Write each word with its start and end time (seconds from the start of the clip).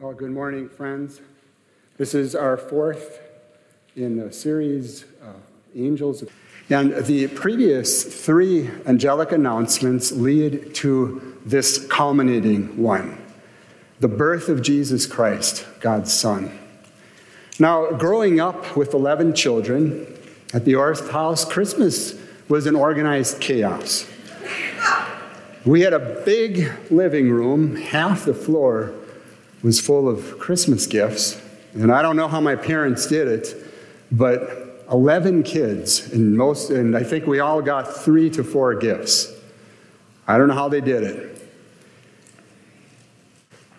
Well, 0.00 0.14
good 0.14 0.30
morning, 0.30 0.70
friends. 0.70 1.20
This 1.98 2.14
is 2.14 2.34
our 2.34 2.56
fourth 2.56 3.20
in 3.94 4.16
the 4.16 4.32
series, 4.32 5.04
uh, 5.22 5.34
Angels. 5.76 6.24
And 6.70 7.04
the 7.04 7.26
previous 7.26 8.02
three 8.24 8.70
angelic 8.86 9.30
announcements 9.30 10.10
lead 10.10 10.74
to 10.76 11.36
this 11.44 11.86
culminating 11.88 12.82
one 12.82 13.18
the 14.00 14.08
birth 14.08 14.48
of 14.48 14.62
Jesus 14.62 15.04
Christ, 15.04 15.66
God's 15.80 16.10
Son. 16.10 16.58
Now, 17.58 17.90
growing 17.90 18.40
up 18.40 18.74
with 18.78 18.94
11 18.94 19.34
children 19.34 20.06
at 20.54 20.64
the 20.64 20.76
Orth 20.76 21.10
House, 21.10 21.44
Christmas 21.44 22.18
was 22.48 22.64
an 22.64 22.74
organized 22.74 23.38
chaos. 23.42 24.08
We 25.66 25.82
had 25.82 25.92
a 25.92 26.22
big 26.24 26.72
living 26.90 27.28
room, 27.28 27.76
half 27.76 28.24
the 28.24 28.32
floor 28.32 28.94
was 29.62 29.80
full 29.80 30.08
of 30.08 30.38
Christmas 30.38 30.86
gifts. 30.86 31.40
And 31.74 31.92
I 31.92 32.02
don't 32.02 32.16
know 32.16 32.28
how 32.28 32.40
my 32.40 32.56
parents 32.56 33.06
did 33.06 33.28
it, 33.28 33.54
but 34.10 34.84
11 34.90 35.44
kids, 35.44 36.12
and, 36.12 36.36
most, 36.36 36.70
and 36.70 36.96
I 36.96 37.04
think 37.04 37.26
we 37.26 37.38
all 37.40 37.62
got 37.62 37.94
three 37.94 38.28
to 38.30 38.42
four 38.42 38.74
gifts. 38.74 39.32
I 40.26 40.36
don't 40.36 40.48
know 40.48 40.54
how 40.54 40.68
they 40.68 40.80
did 40.80 41.04
it. 41.04 41.48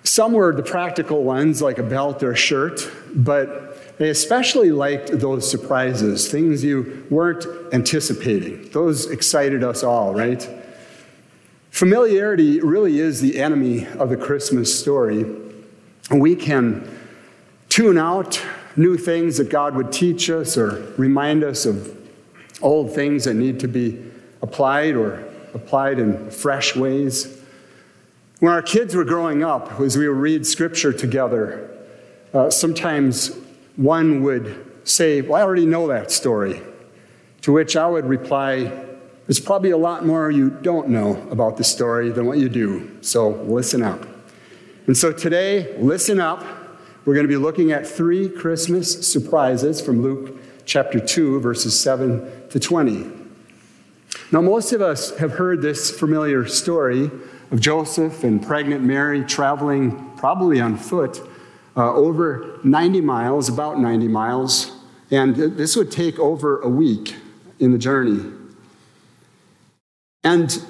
Some 0.03 0.33
were 0.33 0.53
the 0.53 0.63
practical 0.63 1.23
ones, 1.23 1.61
like 1.61 1.77
a 1.77 1.83
belt 1.83 2.23
or 2.23 2.31
a 2.31 2.35
shirt, 2.35 2.89
but 3.13 3.97
they 3.97 4.09
especially 4.09 4.71
liked 4.71 5.19
those 5.19 5.49
surprises, 5.49 6.29
things 6.29 6.63
you 6.63 7.05
weren't 7.09 7.45
anticipating. 7.71 8.69
Those 8.71 9.09
excited 9.09 9.63
us 9.63 9.83
all, 9.83 10.13
right? 10.13 10.47
Familiarity 11.69 12.59
really 12.61 12.99
is 12.99 13.21
the 13.21 13.39
enemy 13.39 13.87
of 13.99 14.09
the 14.09 14.17
Christmas 14.17 14.77
story. 14.77 15.23
We 16.11 16.35
can 16.35 16.99
tune 17.69 17.97
out 17.97 18.43
new 18.75 18.97
things 18.97 19.37
that 19.37 19.49
God 19.49 19.75
would 19.75 19.93
teach 19.93 20.29
us 20.29 20.57
or 20.57 20.93
remind 20.97 21.43
us 21.43 21.65
of 21.65 21.97
old 22.61 22.93
things 22.93 23.23
that 23.25 23.35
need 23.35 23.61
to 23.61 23.67
be 23.67 24.03
applied 24.41 24.95
or 24.95 25.23
applied 25.53 25.99
in 25.99 26.29
fresh 26.29 26.75
ways. 26.75 27.41
When 28.39 28.51
our 28.51 28.61
kids 28.61 28.93
were 28.93 29.05
growing 29.05 29.43
up, 29.43 29.79
as 29.79 29.97
we 29.97 30.07
would 30.09 30.17
read 30.17 30.45
scripture 30.45 30.91
together, 30.91 31.69
uh, 32.33 32.49
sometimes 32.49 33.31
one 33.77 34.21
would 34.23 34.65
say, 34.83 35.21
Well, 35.21 35.35
I 35.35 35.43
already 35.43 35.65
know 35.65 35.87
that 35.87 36.11
story. 36.11 36.61
To 37.43 37.53
which 37.53 37.75
I 37.75 37.87
would 37.87 38.05
reply, 38.05 38.63
There's 39.27 39.39
probably 39.39 39.71
a 39.71 39.77
lot 39.77 40.05
more 40.05 40.29
you 40.29 40.49
don't 40.49 40.89
know 40.89 41.25
about 41.31 41.55
the 41.55 41.63
story 41.63 42.09
than 42.09 42.25
what 42.25 42.37
you 42.37 42.49
do, 42.49 42.97
so 43.01 43.29
listen 43.29 43.81
up. 43.81 44.10
And 44.87 44.97
so 44.97 45.11
today, 45.11 45.77
listen 45.77 46.19
up. 46.19 46.43
We're 47.05 47.13
going 47.13 47.25
to 47.25 47.31
be 47.31 47.37
looking 47.37 47.71
at 47.71 47.85
three 47.85 48.27
Christmas 48.27 49.11
surprises 49.11 49.79
from 49.79 50.01
Luke 50.01 50.39
chapter 50.65 50.99
2, 50.99 51.39
verses 51.39 51.79
7 51.79 52.49
to 52.49 52.59
20. 52.59 53.11
Now, 54.31 54.41
most 54.41 54.73
of 54.73 54.81
us 54.81 55.15
have 55.19 55.33
heard 55.33 55.61
this 55.61 55.91
familiar 55.91 56.47
story 56.47 57.11
of 57.51 57.59
Joseph 57.59 58.23
and 58.23 58.41
pregnant 58.41 58.83
Mary 58.83 59.23
traveling, 59.23 60.13
probably 60.17 60.59
on 60.59 60.77
foot, 60.77 61.21
uh, 61.77 61.93
over 61.93 62.59
90 62.63 63.01
miles, 63.01 63.49
about 63.49 63.79
90 63.79 64.07
miles, 64.07 64.71
and 65.11 65.35
this 65.35 65.75
would 65.75 65.91
take 65.91 66.17
over 66.17 66.59
a 66.61 66.69
week 66.69 67.15
in 67.59 67.71
the 67.71 67.77
journey. 67.77 68.31
And 70.23 70.63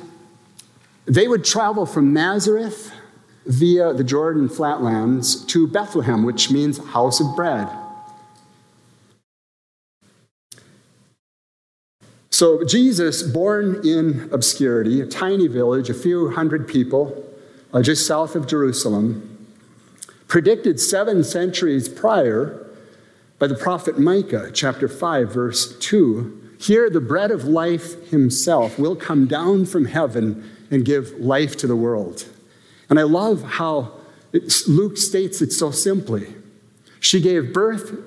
they 1.05 1.29
would 1.29 1.45
travel 1.45 1.85
from 1.85 2.11
Nazareth 2.11 2.91
via 3.45 3.93
the 3.93 4.03
Jordan 4.03 4.47
flatlands 4.47 5.43
to 5.45 5.67
Bethlehem, 5.67 6.23
which 6.23 6.51
means 6.51 6.77
house 6.89 7.19
of 7.19 7.35
bread. 7.35 7.67
So, 12.29 12.63
Jesus, 12.63 13.21
born 13.21 13.81
in 13.85 14.29
obscurity, 14.31 15.01
a 15.01 15.05
tiny 15.05 15.47
village, 15.47 15.89
a 15.89 15.93
few 15.93 16.31
hundred 16.31 16.67
people, 16.67 17.23
uh, 17.73 17.81
just 17.81 18.07
south 18.07 18.35
of 18.35 18.47
Jerusalem, 18.47 19.47
predicted 20.27 20.79
seven 20.79 21.23
centuries 21.23 21.89
prior 21.89 22.67
by 23.37 23.47
the 23.47 23.55
prophet 23.55 23.99
Micah, 23.99 24.49
chapter 24.53 24.87
5, 24.87 25.31
verse 25.31 25.77
2. 25.79 26.55
Here, 26.57 26.89
the 26.89 27.01
bread 27.01 27.31
of 27.31 27.45
life 27.45 28.09
himself 28.09 28.79
will 28.79 28.95
come 28.95 29.27
down 29.27 29.65
from 29.65 29.85
heaven 29.85 30.49
and 30.71 30.85
give 30.85 31.11
life 31.19 31.57
to 31.57 31.67
the 31.67 31.75
world. 31.75 32.25
And 32.91 32.99
I 32.99 33.03
love 33.03 33.41
how 33.41 33.93
Luke 34.67 34.97
states 34.97 35.41
it 35.41 35.51
so 35.51 35.71
simply. 35.71 36.35
She 36.99 37.19
gave 37.19 37.51
birth 37.51 37.97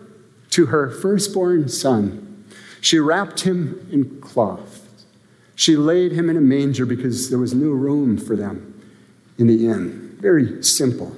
to 0.51 0.67
her 0.67 0.89
firstborn 0.89 1.69
son 1.69 2.25
she 2.85 2.99
wrapped 2.99 3.41
him 3.41 3.89
in 3.91 4.21
cloth. 4.21 4.87
She 5.55 5.75
laid 5.75 6.13
him 6.13 6.29
in 6.29 6.37
a 6.37 6.41
manger 6.43 6.85
because 6.85 7.31
there 7.31 7.39
was 7.39 7.55
no 7.55 7.71
room 7.71 8.19
for 8.19 8.37
them 8.37 8.79
in 9.39 9.47
the 9.47 9.69
inn. 9.69 10.19
Very 10.21 10.63
simple. 10.63 11.17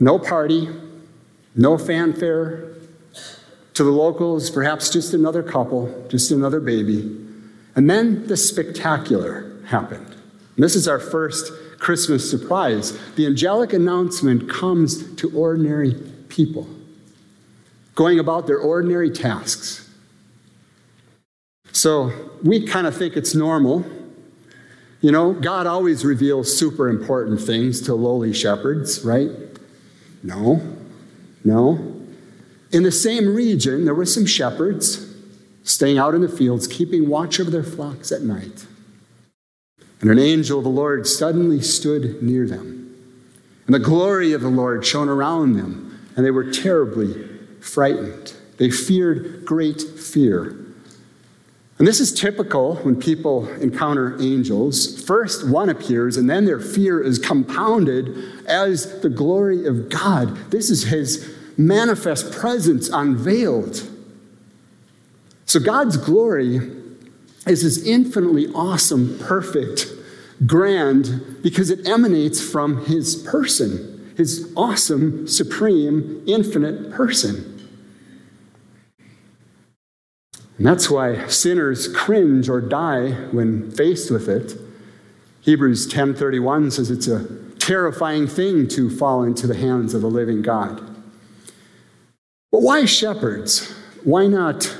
No 0.00 0.18
party, 0.18 0.70
no 1.54 1.76
fanfare. 1.76 2.72
To 3.74 3.84
the 3.84 3.90
locals, 3.90 4.48
perhaps 4.48 4.88
just 4.88 5.12
another 5.12 5.42
couple, 5.42 6.06
just 6.08 6.30
another 6.30 6.60
baby. 6.60 7.25
And 7.76 7.88
then 7.88 8.26
the 8.26 8.36
spectacular 8.36 9.52
happened. 9.66 10.06
And 10.06 10.64
this 10.64 10.74
is 10.74 10.88
our 10.88 10.98
first 10.98 11.52
Christmas 11.78 12.28
surprise. 12.28 12.98
The 13.14 13.26
angelic 13.26 13.74
announcement 13.74 14.48
comes 14.48 15.14
to 15.16 15.30
ordinary 15.36 15.94
people 16.28 16.66
going 17.94 18.18
about 18.18 18.46
their 18.46 18.58
ordinary 18.58 19.10
tasks. 19.10 19.88
So 21.72 22.30
we 22.42 22.66
kind 22.66 22.86
of 22.86 22.96
think 22.96 23.16
it's 23.16 23.34
normal. 23.34 23.84
You 25.00 25.12
know, 25.12 25.32
God 25.32 25.66
always 25.66 26.04
reveals 26.04 26.56
super 26.56 26.88
important 26.88 27.40
things 27.40 27.80
to 27.82 27.94
lowly 27.94 28.32
shepherds, 28.32 29.04
right? 29.04 29.30
No, 30.22 30.62
no. 31.44 31.94
In 32.72 32.82
the 32.82 32.92
same 32.92 33.34
region, 33.34 33.84
there 33.84 33.94
were 33.94 34.06
some 34.06 34.26
shepherds 34.26 35.05
staying 35.66 35.98
out 35.98 36.14
in 36.14 36.20
the 36.22 36.28
fields, 36.28 36.66
keeping 36.66 37.08
watch 37.08 37.38
over 37.40 37.50
their 37.50 37.64
flocks 37.64 38.12
at 38.12 38.22
night. 38.22 38.66
And 40.00 40.10
an 40.10 40.18
angel 40.18 40.58
of 40.58 40.64
the 40.64 40.70
Lord 40.70 41.06
suddenly 41.06 41.60
stood 41.60 42.22
near 42.22 42.46
them. 42.46 42.94
And 43.66 43.74
the 43.74 43.80
glory 43.80 44.32
of 44.32 44.42
the 44.42 44.48
Lord 44.48 44.86
shone 44.86 45.08
around 45.08 45.54
them, 45.54 46.08
and 46.14 46.24
they 46.24 46.30
were 46.30 46.50
terribly 46.50 47.28
frightened. 47.60 48.32
They 48.58 48.70
feared 48.70 49.44
great 49.44 49.82
fear. 49.82 50.56
And 51.78 51.86
this 51.86 51.98
is 52.00 52.12
typical 52.12 52.76
when 52.76 52.96
people 53.00 53.48
encounter 53.56 54.16
angels. 54.22 55.02
First, 55.04 55.48
one 55.48 55.68
appears, 55.68 56.16
and 56.16 56.30
then 56.30 56.44
their 56.44 56.60
fear 56.60 57.02
is 57.02 57.18
compounded 57.18 58.46
as 58.46 59.00
the 59.00 59.10
glory 59.10 59.66
of 59.66 59.88
God. 59.88 60.36
This 60.50 60.70
is 60.70 60.84
his 60.84 61.34
manifest 61.58 62.32
presence 62.32 62.88
unveiled. 62.88 63.82
So, 65.46 65.60
God's 65.60 65.96
glory 65.96 66.60
is 67.46 67.62
this 67.62 67.86
infinitely 67.86 68.48
awesome, 68.52 69.18
perfect, 69.20 69.86
grand, 70.44 71.40
because 71.42 71.70
it 71.70 71.86
emanates 71.86 72.42
from 72.42 72.84
his 72.86 73.14
person, 73.14 74.12
his 74.16 74.52
awesome, 74.56 75.28
supreme, 75.28 76.22
infinite 76.26 76.90
person. 76.90 77.52
And 80.58 80.66
that's 80.66 80.90
why 80.90 81.26
sinners 81.28 81.86
cringe 81.88 82.48
or 82.48 82.60
die 82.60 83.12
when 83.30 83.70
faced 83.70 84.10
with 84.10 84.28
it. 84.28 84.58
Hebrews 85.42 85.86
10:31 85.86 86.72
says 86.72 86.90
it's 86.90 87.06
a 87.06 87.24
terrifying 87.60 88.26
thing 88.26 88.66
to 88.68 88.90
fall 88.90 89.22
into 89.22 89.46
the 89.46 89.54
hands 89.54 89.94
of 89.94 90.02
a 90.02 90.08
living 90.08 90.42
God. 90.42 90.80
But 92.50 92.62
why 92.62 92.84
shepherds? 92.84 93.72
Why 94.02 94.26
not 94.26 94.75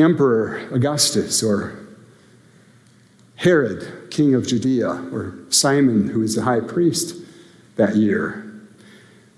Emperor 0.00 0.68
Augustus 0.72 1.42
or 1.42 1.78
Herod, 3.36 4.10
king 4.10 4.34
of 4.34 4.46
Judea, 4.46 4.90
or 5.12 5.34
Simon, 5.48 6.08
who 6.08 6.20
was 6.20 6.34
the 6.34 6.42
high 6.42 6.60
priest 6.60 7.16
that 7.76 7.96
year. 7.96 8.46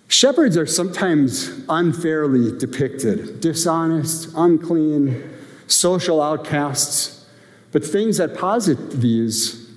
Shepherds 0.08 0.56
are 0.56 0.66
sometimes 0.66 1.62
unfairly 1.68 2.58
depicted 2.58 3.40
dishonest, 3.40 4.30
unclean, 4.36 5.22
social 5.68 6.20
outcasts. 6.20 7.24
But 7.70 7.84
things 7.84 8.18
that 8.18 8.36
posit 8.36 8.90
these, 8.90 9.70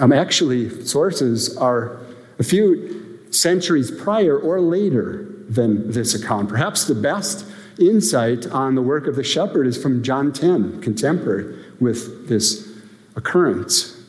um, 0.00 0.12
actually, 0.12 0.84
sources 0.84 1.56
are 1.56 1.98
a 2.38 2.42
few 2.42 3.20
centuries 3.30 3.90
prior 3.90 4.38
or 4.38 4.60
later 4.60 5.26
than 5.48 5.90
this 5.92 6.14
account. 6.14 6.48
Perhaps 6.48 6.84
the 6.84 6.94
best 6.94 7.46
insight 7.78 8.46
on 8.46 8.74
the 8.74 8.82
work 8.82 9.06
of 9.06 9.16
the 9.16 9.24
shepherd 9.24 9.66
is 9.66 9.80
from 9.80 10.02
John 10.02 10.32
10, 10.32 10.80
contemporary 10.80 11.64
with 11.80 12.28
this 12.28 12.68
occurrence. 13.16 14.02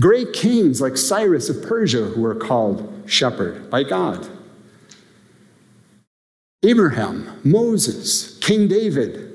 Great 0.00 0.32
kings 0.32 0.80
like 0.80 0.96
Cyrus 0.96 1.48
of 1.48 1.62
Persia 1.62 2.04
who 2.04 2.22
were 2.22 2.34
called 2.34 3.02
shepherd 3.06 3.70
by 3.70 3.82
God. 3.82 4.28
Abraham, 6.62 7.40
Moses, 7.44 8.38
King 8.38 8.68
David, 8.68 9.32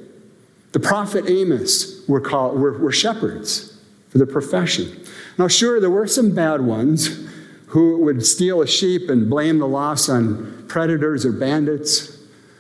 the 0.72 0.80
prophet 0.80 1.26
Amos 1.28 2.08
were, 2.08 2.22
called, 2.22 2.60
were, 2.60 2.78
were 2.78 2.92
shepherds 2.92 3.78
for 4.10 4.18
the 4.18 4.26
profession. 4.26 5.04
Now, 5.38 5.48
sure, 5.48 5.80
there 5.80 5.90
were 5.90 6.08
some 6.08 6.34
bad 6.34 6.62
ones 6.62 7.28
who 7.68 7.98
would 8.04 8.26
steal 8.26 8.62
a 8.62 8.68
sheep 8.68 9.10
and 9.10 9.30
blame 9.30 9.60
the 9.60 9.68
loss 9.68 10.08
on 10.08 10.66
predators 10.68 11.26
or 11.26 11.34
bandits, 11.34 12.17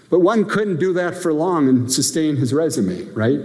but 0.09 0.19
one 0.19 0.45
couldn't 0.45 0.77
do 0.77 0.93
that 0.93 1.15
for 1.15 1.33
long 1.33 1.67
and 1.67 1.91
sustain 1.91 2.35
his 2.37 2.53
resume, 2.53 3.03
right? 3.11 3.39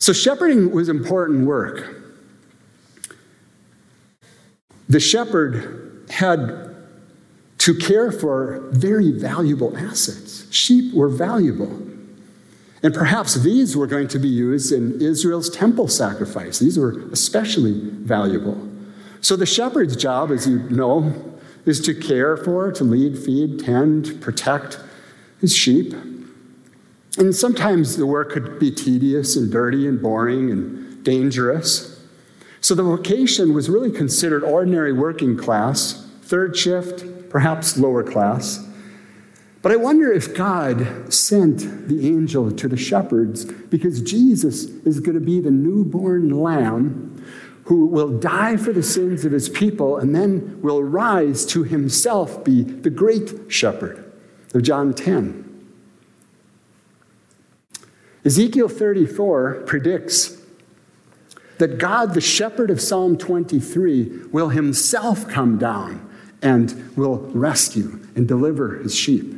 So, 0.00 0.12
shepherding 0.12 0.72
was 0.72 0.88
important 0.88 1.46
work. 1.46 2.02
The 4.88 5.00
shepherd 5.00 6.04
had 6.10 6.74
to 7.58 7.74
care 7.74 8.12
for 8.12 8.68
very 8.70 9.10
valuable 9.10 9.76
assets. 9.76 10.46
Sheep 10.54 10.94
were 10.94 11.08
valuable. 11.08 11.82
And 12.82 12.94
perhaps 12.94 13.34
these 13.34 13.76
were 13.76 13.88
going 13.88 14.06
to 14.08 14.18
be 14.18 14.28
used 14.28 14.70
in 14.70 15.00
Israel's 15.00 15.50
temple 15.50 15.88
sacrifice. 15.88 16.60
These 16.60 16.78
were 16.78 17.00
especially 17.10 17.80
valuable. 17.80 18.56
So 19.20 19.34
the 19.34 19.46
shepherd's 19.46 19.96
job, 19.96 20.30
as 20.30 20.46
you 20.46 20.60
know, 20.70 21.12
is 21.66 21.80
to 21.82 21.92
care 21.92 22.36
for, 22.36 22.72
to 22.72 22.84
lead, 22.84 23.18
feed, 23.18 23.60
tend, 23.60 24.22
protect 24.22 24.78
his 25.40 25.54
sheep. 25.54 25.92
And 27.18 27.34
sometimes 27.34 27.96
the 27.96 28.06
work 28.06 28.30
could 28.30 28.58
be 28.58 28.70
tedious 28.70 29.36
and 29.36 29.50
dirty 29.50 29.86
and 29.86 30.00
boring 30.00 30.50
and 30.50 31.04
dangerous. 31.04 32.00
So 32.60 32.74
the 32.74 32.82
vocation 32.82 33.52
was 33.52 33.68
really 33.68 33.90
considered 33.90 34.42
ordinary 34.42 34.92
working 34.92 35.36
class, 35.36 36.08
third 36.22 36.56
shift, 36.56 37.30
perhaps 37.30 37.76
lower 37.76 38.02
class. 38.02 38.64
But 39.62 39.72
I 39.72 39.76
wonder 39.76 40.12
if 40.12 40.34
God 40.34 41.12
sent 41.12 41.88
the 41.88 42.06
angel 42.06 42.52
to 42.52 42.68
the 42.68 42.76
shepherds 42.76 43.44
because 43.44 44.00
Jesus 44.00 44.64
is 44.64 45.00
going 45.00 45.18
to 45.18 45.24
be 45.24 45.40
the 45.40 45.50
newborn 45.50 46.30
lamb 46.30 47.15
who 47.66 47.86
will 47.86 48.16
die 48.18 48.56
for 48.56 48.72
the 48.72 48.82
sins 48.82 49.24
of 49.24 49.32
his 49.32 49.48
people 49.48 49.98
and 49.98 50.14
then 50.14 50.60
will 50.62 50.82
rise 50.82 51.44
to 51.44 51.64
himself 51.64 52.44
be 52.44 52.62
the 52.62 52.90
great 52.90 53.34
shepherd 53.48 54.12
of 54.54 54.62
John 54.62 54.94
10. 54.94 55.42
Ezekiel 58.24 58.68
34 58.68 59.62
predicts 59.66 60.40
that 61.58 61.78
God, 61.78 62.14
the 62.14 62.20
shepherd 62.20 62.70
of 62.70 62.80
Psalm 62.80 63.18
23, 63.18 64.26
will 64.30 64.50
himself 64.50 65.28
come 65.28 65.58
down 65.58 66.08
and 66.42 66.92
will 66.96 67.18
rescue 67.18 68.00
and 68.14 68.28
deliver 68.28 68.76
his 68.78 68.94
sheep. 68.94 69.34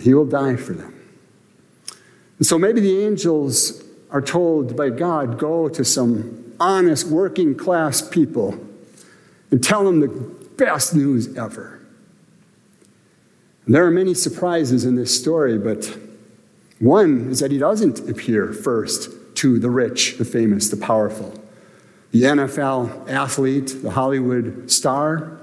He 0.00 0.14
will 0.14 0.26
die 0.26 0.56
for 0.56 0.72
them. 0.72 0.94
And 2.38 2.46
so 2.46 2.58
maybe 2.58 2.80
the 2.80 3.04
angels 3.04 3.85
are 4.10 4.22
told 4.22 4.76
by 4.76 4.90
God, 4.90 5.38
go 5.38 5.68
to 5.68 5.84
some 5.84 6.54
honest 6.58 7.08
working 7.08 7.54
class 7.54 8.06
people 8.06 8.58
and 9.50 9.62
tell 9.62 9.84
them 9.84 10.00
the 10.00 10.08
best 10.56 10.94
news 10.94 11.36
ever. 11.36 11.80
And 13.66 13.74
there 13.74 13.84
are 13.84 13.90
many 13.90 14.14
surprises 14.14 14.84
in 14.84 14.94
this 14.94 15.18
story, 15.18 15.58
but 15.58 15.98
one 16.78 17.30
is 17.30 17.40
that 17.40 17.50
he 17.50 17.58
doesn't 17.58 18.08
appear 18.08 18.52
first 18.52 19.10
to 19.36 19.58
the 19.58 19.70
rich, 19.70 20.18
the 20.18 20.24
famous, 20.24 20.68
the 20.68 20.76
powerful, 20.76 21.34
the 22.12 22.22
NFL 22.22 23.10
athlete, 23.10 23.76
the 23.82 23.90
Hollywood 23.90 24.70
star, 24.70 25.38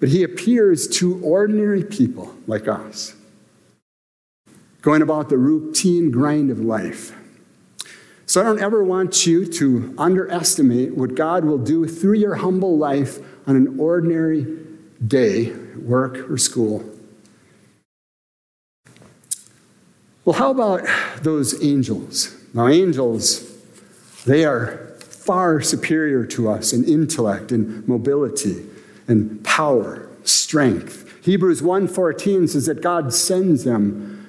but 0.00 0.08
he 0.08 0.22
appears 0.22 0.86
to 0.98 1.20
ordinary 1.24 1.82
people 1.82 2.34
like 2.46 2.68
us, 2.68 3.14
going 4.82 5.02
about 5.02 5.28
the 5.28 5.38
routine 5.38 6.10
grind 6.10 6.50
of 6.50 6.60
life. 6.60 7.14
So 8.28 8.42
I 8.42 8.44
don't 8.44 8.60
ever 8.60 8.84
want 8.84 9.26
you 9.26 9.46
to 9.46 9.94
underestimate 9.96 10.94
what 10.94 11.14
God 11.14 11.46
will 11.46 11.56
do 11.56 11.86
through 11.86 12.18
your 12.18 12.34
humble 12.34 12.76
life 12.76 13.20
on 13.46 13.56
an 13.56 13.80
ordinary 13.80 14.46
day, 15.04 15.52
work 15.76 16.30
or 16.30 16.36
school. 16.36 16.84
Well, 20.26 20.34
how 20.34 20.50
about 20.50 20.86
those 21.22 21.64
angels? 21.64 22.36
Now, 22.52 22.68
angels, 22.68 23.50
they 24.26 24.44
are 24.44 24.76
far 25.00 25.62
superior 25.62 26.26
to 26.26 26.50
us 26.50 26.74
in 26.74 26.84
intellect 26.84 27.50
and 27.50 27.88
mobility 27.88 28.66
and 29.06 29.42
power, 29.42 30.06
strength. 30.24 31.10
Hebrews 31.24 31.62
1:14 31.62 32.46
says 32.46 32.66
that 32.66 32.82
God 32.82 33.14
sends 33.14 33.64
them 33.64 34.26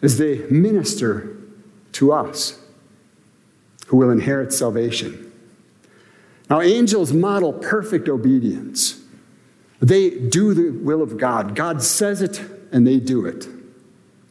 as 0.00 0.16
they 0.16 0.38
minister 0.48 1.36
to 1.92 2.12
us 2.12 2.56
who 3.90 3.96
will 3.96 4.10
inherit 4.10 4.52
salvation. 4.52 5.32
Now, 6.48 6.60
angels 6.60 7.12
model 7.12 7.52
perfect 7.52 8.08
obedience. 8.08 9.00
They 9.80 10.10
do 10.10 10.54
the 10.54 10.70
will 10.70 11.02
of 11.02 11.18
God. 11.18 11.56
God 11.56 11.82
says 11.82 12.22
it 12.22 12.40
and 12.70 12.86
they 12.86 13.00
do 13.00 13.26
it, 13.26 13.48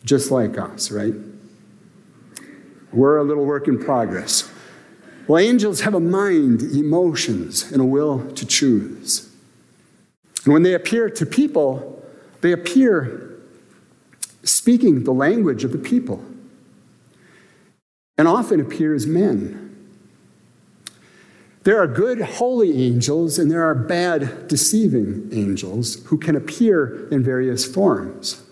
just 0.06 0.32
like 0.32 0.58
us, 0.58 0.92
right? 0.92 1.14
We're 2.94 3.18
a 3.18 3.24
little 3.26 3.44
work 3.44 3.68
in 3.68 3.78
progress. 3.78 4.50
Well, 5.28 5.44
angels 5.44 5.82
have 5.82 5.94
a 5.94 6.00
mind, 6.00 6.62
emotions, 6.62 7.70
and 7.70 7.82
a 7.82 7.86
will 7.86 8.32
to 8.32 8.46
choose. 8.46 9.30
And 10.46 10.54
when 10.54 10.64
they 10.64 10.74
appear 10.74 11.10
to 11.10 11.26
people, 11.26 12.02
they 12.40 12.54
appear 12.54 13.42
speaking 14.44 15.04
the 15.04 15.12
language 15.12 15.66
of 15.66 15.74
the 15.74 15.78
people 15.78 16.24
and 18.20 18.28
often 18.28 18.60
appear 18.60 18.94
as 18.94 19.08
men. 19.08 19.66
There 21.64 21.82
are 21.82 21.88
good, 21.88 22.20
holy 22.20 22.86
angels, 22.86 23.40
and 23.40 23.50
there 23.50 23.64
are 23.64 23.74
bad, 23.74 24.50
deceiving 24.50 25.30
angels 25.32 26.04
who 26.08 26.18
can 26.18 26.36
appear 26.36 27.08
in 27.12 27.24
various 27.24 27.66
forms 27.66 28.44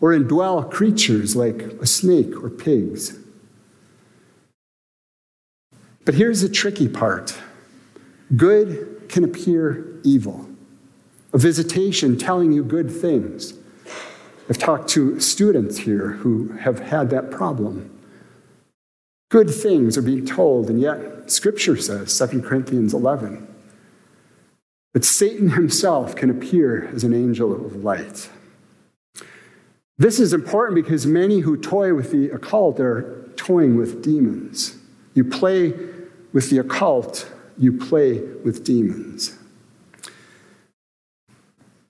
or 0.00 0.10
indwell 0.10 0.68
creatures 0.68 1.36
like 1.36 1.62
a 1.80 1.86
snake 1.86 2.34
or 2.42 2.50
pigs. 2.50 3.16
But 6.04 6.14
here's 6.14 6.40
the 6.40 6.48
tricky 6.48 6.88
part 6.88 7.38
good 8.36 9.04
can 9.08 9.22
appear 9.22 10.00
evil. 10.02 10.48
A 11.32 11.38
visitation 11.38 12.18
telling 12.18 12.50
you 12.50 12.64
good 12.64 12.90
things. 12.90 13.54
I've 14.50 14.58
talked 14.58 14.88
to 14.90 15.20
students 15.20 15.78
here 15.78 16.08
who 16.08 16.48
have 16.54 16.80
had 16.80 17.10
that 17.10 17.30
problem. 17.30 17.93
Good 19.34 19.50
things 19.50 19.98
are 19.98 20.02
being 20.02 20.24
told, 20.24 20.70
and 20.70 20.80
yet 20.80 21.28
Scripture 21.28 21.76
says, 21.76 22.16
2 22.16 22.40
Corinthians 22.40 22.94
11, 22.94 23.52
that 24.92 25.04
Satan 25.04 25.50
himself 25.50 26.14
can 26.14 26.30
appear 26.30 26.88
as 26.94 27.02
an 27.02 27.12
angel 27.12 27.52
of 27.52 27.82
light. 27.82 28.30
This 29.98 30.20
is 30.20 30.32
important 30.32 30.76
because 30.76 31.04
many 31.04 31.40
who 31.40 31.56
toy 31.56 31.92
with 31.94 32.12
the 32.12 32.30
occult 32.30 32.78
are 32.78 33.28
toying 33.34 33.76
with 33.76 34.04
demons. 34.04 34.76
You 35.14 35.24
play 35.24 35.72
with 36.32 36.48
the 36.48 36.58
occult, 36.58 37.28
you 37.58 37.72
play 37.76 38.20
with 38.20 38.62
demons. 38.64 39.36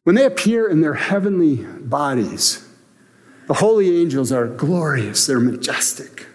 When 0.04 0.14
they 0.14 0.24
appear 0.24 0.66
in 0.66 0.80
their 0.80 0.94
heavenly 0.94 1.56
bodies, 1.56 2.66
the 3.48 3.54
holy 3.54 4.00
angels 4.00 4.32
are 4.32 4.46
glorious, 4.46 5.26
they're 5.26 5.40
majestic. 5.40 6.28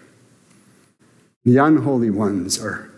The 1.44 1.56
unholy 1.56 2.10
ones 2.10 2.62
are 2.62 2.90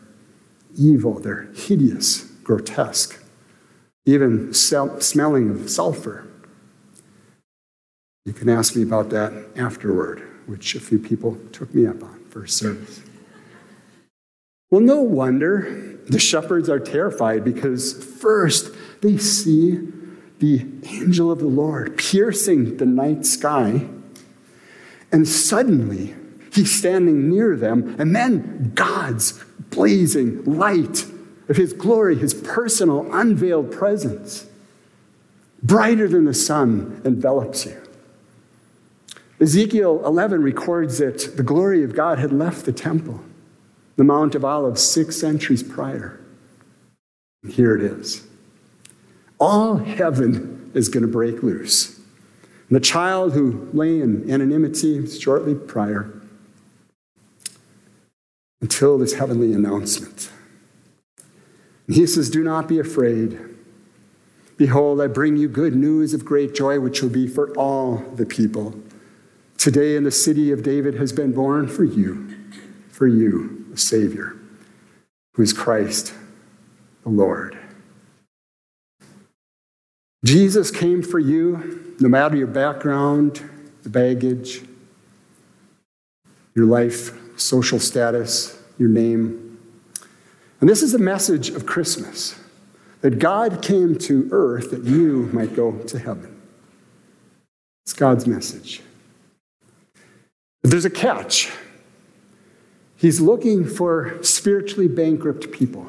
evil, 0.77 1.19
they're 1.19 1.49
hideous, 1.55 2.25
grotesque, 2.43 3.23
even 4.05 4.53
smelling 4.53 5.51
of 5.51 5.71
sulfur. 5.71 6.27
You 8.25 8.33
can 8.33 8.49
ask 8.49 8.75
me 8.77 8.83
about 8.83 9.11
that 9.11 9.33
afterward, 9.57 10.23
which 10.47 10.75
a 10.75 10.81
few 10.81 10.99
people 10.99 11.39
took 11.53 11.75
me 11.75 11.87
up 11.87 12.03
on 12.03 12.25
first 12.31 12.57
service. 12.57 13.03
Well, 14.71 14.81
no 14.81 15.03
wonder 15.03 15.99
the 16.09 16.19
shepherds 16.19 16.69
are 16.69 16.81
terrified 16.81 17.45
because 17.45 17.93
first 17.93 18.73
they 19.03 19.19
see 19.19 19.89
the 20.39 20.67
angel 20.85 21.31
of 21.31 21.39
the 21.39 21.47
Lord 21.47 21.97
piercing 21.97 22.79
the 22.79 22.87
night 22.87 23.25
sky, 23.25 23.87
and 25.13 25.29
suddenly 25.29 26.15
He's 26.53 26.77
standing 26.77 27.31
near 27.31 27.57
them, 27.57 27.97
and 27.99 28.15
then 28.15 28.73
God's 28.75 29.43
blazing 29.71 30.45
light 30.45 31.07
of 31.49 31.57
His 31.57 31.73
glory, 31.73 32.17
His 32.17 32.35
personal, 32.35 33.13
unveiled 33.13 33.73
presence, 33.73 34.47
brighter 35.63 36.07
than 36.09 36.27
the 36.27 36.35
sun, 36.35 37.01
envelops 37.05 37.65
you. 37.65 37.81
Ezekiel 39.41 40.05
11 40.05 40.43
records 40.43 40.99
that 40.99 41.37
the 41.37 41.43
glory 41.43 41.83
of 41.83 41.95
God 41.95 42.19
had 42.19 42.33
left 42.33 42.67
the 42.67 42.73
temple, 42.73 43.21
the 43.97 44.05
Mount 44.05 44.35
of 44.35 44.45
Olives, 44.45 44.83
six 44.83 45.19
centuries 45.19 45.63
prior. 45.63 46.21
Here 47.49 47.75
it 47.75 47.83
is. 47.83 48.27
All 49.41 49.79
heaven 49.79 50.71
is 50.75 50.89
going 50.89 51.03
to 51.03 51.09
break 51.09 51.43
loose. 51.43 51.99
And 52.69 52.77
the 52.77 52.81
child 52.81 53.33
who 53.33 53.69
lay 53.73 54.01
in 54.01 54.31
anonymity 54.31 55.07
shortly 55.09 55.55
prior 55.55 56.22
until 58.63 58.97
this 58.97 59.15
heavenly 59.15 59.53
announcement. 59.53 60.31
And 61.87 61.97
he 61.97 62.07
says, 62.07 62.31
Do 62.31 62.43
not 62.43 62.69
be 62.69 62.79
afraid. 62.79 63.39
Behold, 64.57 65.01
I 65.01 65.09
bring 65.09 65.37
you 65.37 65.49
good 65.49 65.75
news 65.75 66.15
of 66.15 66.25
great 66.25 66.55
joy, 66.55 66.79
which 66.81 67.03
will 67.03 67.11
be 67.11 67.27
for 67.27 67.55
all 67.57 67.97
the 68.15 68.25
people. 68.25 68.75
Today 69.59 69.97
in 69.97 70.05
the 70.05 70.11
city 70.11 70.53
of 70.53 70.63
David 70.63 70.95
has 70.95 71.13
been 71.13 71.33
born 71.33 71.69
for 71.69 71.85
you, 71.85 72.35
for 72.89 73.07
you, 73.07 73.67
a 73.75 73.77
Savior, 73.77 74.37
who 75.35 75.43
is 75.43 75.53
Christ 75.53 76.15
the 77.03 77.09
Lord. 77.09 77.59
Jesus 80.25 80.71
came 80.71 81.03
for 81.03 81.19
you, 81.19 81.95
no 81.99 82.09
matter 82.09 82.37
your 82.37 82.47
background, 82.47 83.43
the 83.83 83.89
baggage, 83.89 84.63
your 86.55 86.67
life, 86.67 87.19
social 87.43 87.79
status, 87.79 88.59
your 88.79 88.89
name. 88.89 89.59
And 90.61 90.69
this 90.69 90.83
is 90.83 90.93
the 90.93 90.99
message 90.99 91.51
of 91.51 91.67
Christmas 91.67 92.39
that 93.01 93.19
God 93.19 93.63
came 93.63 93.99
to 93.99 94.29
earth 94.31 94.71
that 94.71 94.85
you 94.85 95.29
might 95.33 95.57
go 95.57 95.73
to 95.73 95.99
heaven. 95.99 96.41
It's 97.85 97.93
God's 97.93 98.27
message. 98.27 98.81
But 100.63 100.71
there's 100.71 100.85
a 100.85 100.91
catch. 100.91 101.51
He's 102.97 103.21
looking 103.21 103.65
for 103.65 104.23
spiritually 104.23 104.87
bankrupt 104.87 105.51
people. 105.51 105.89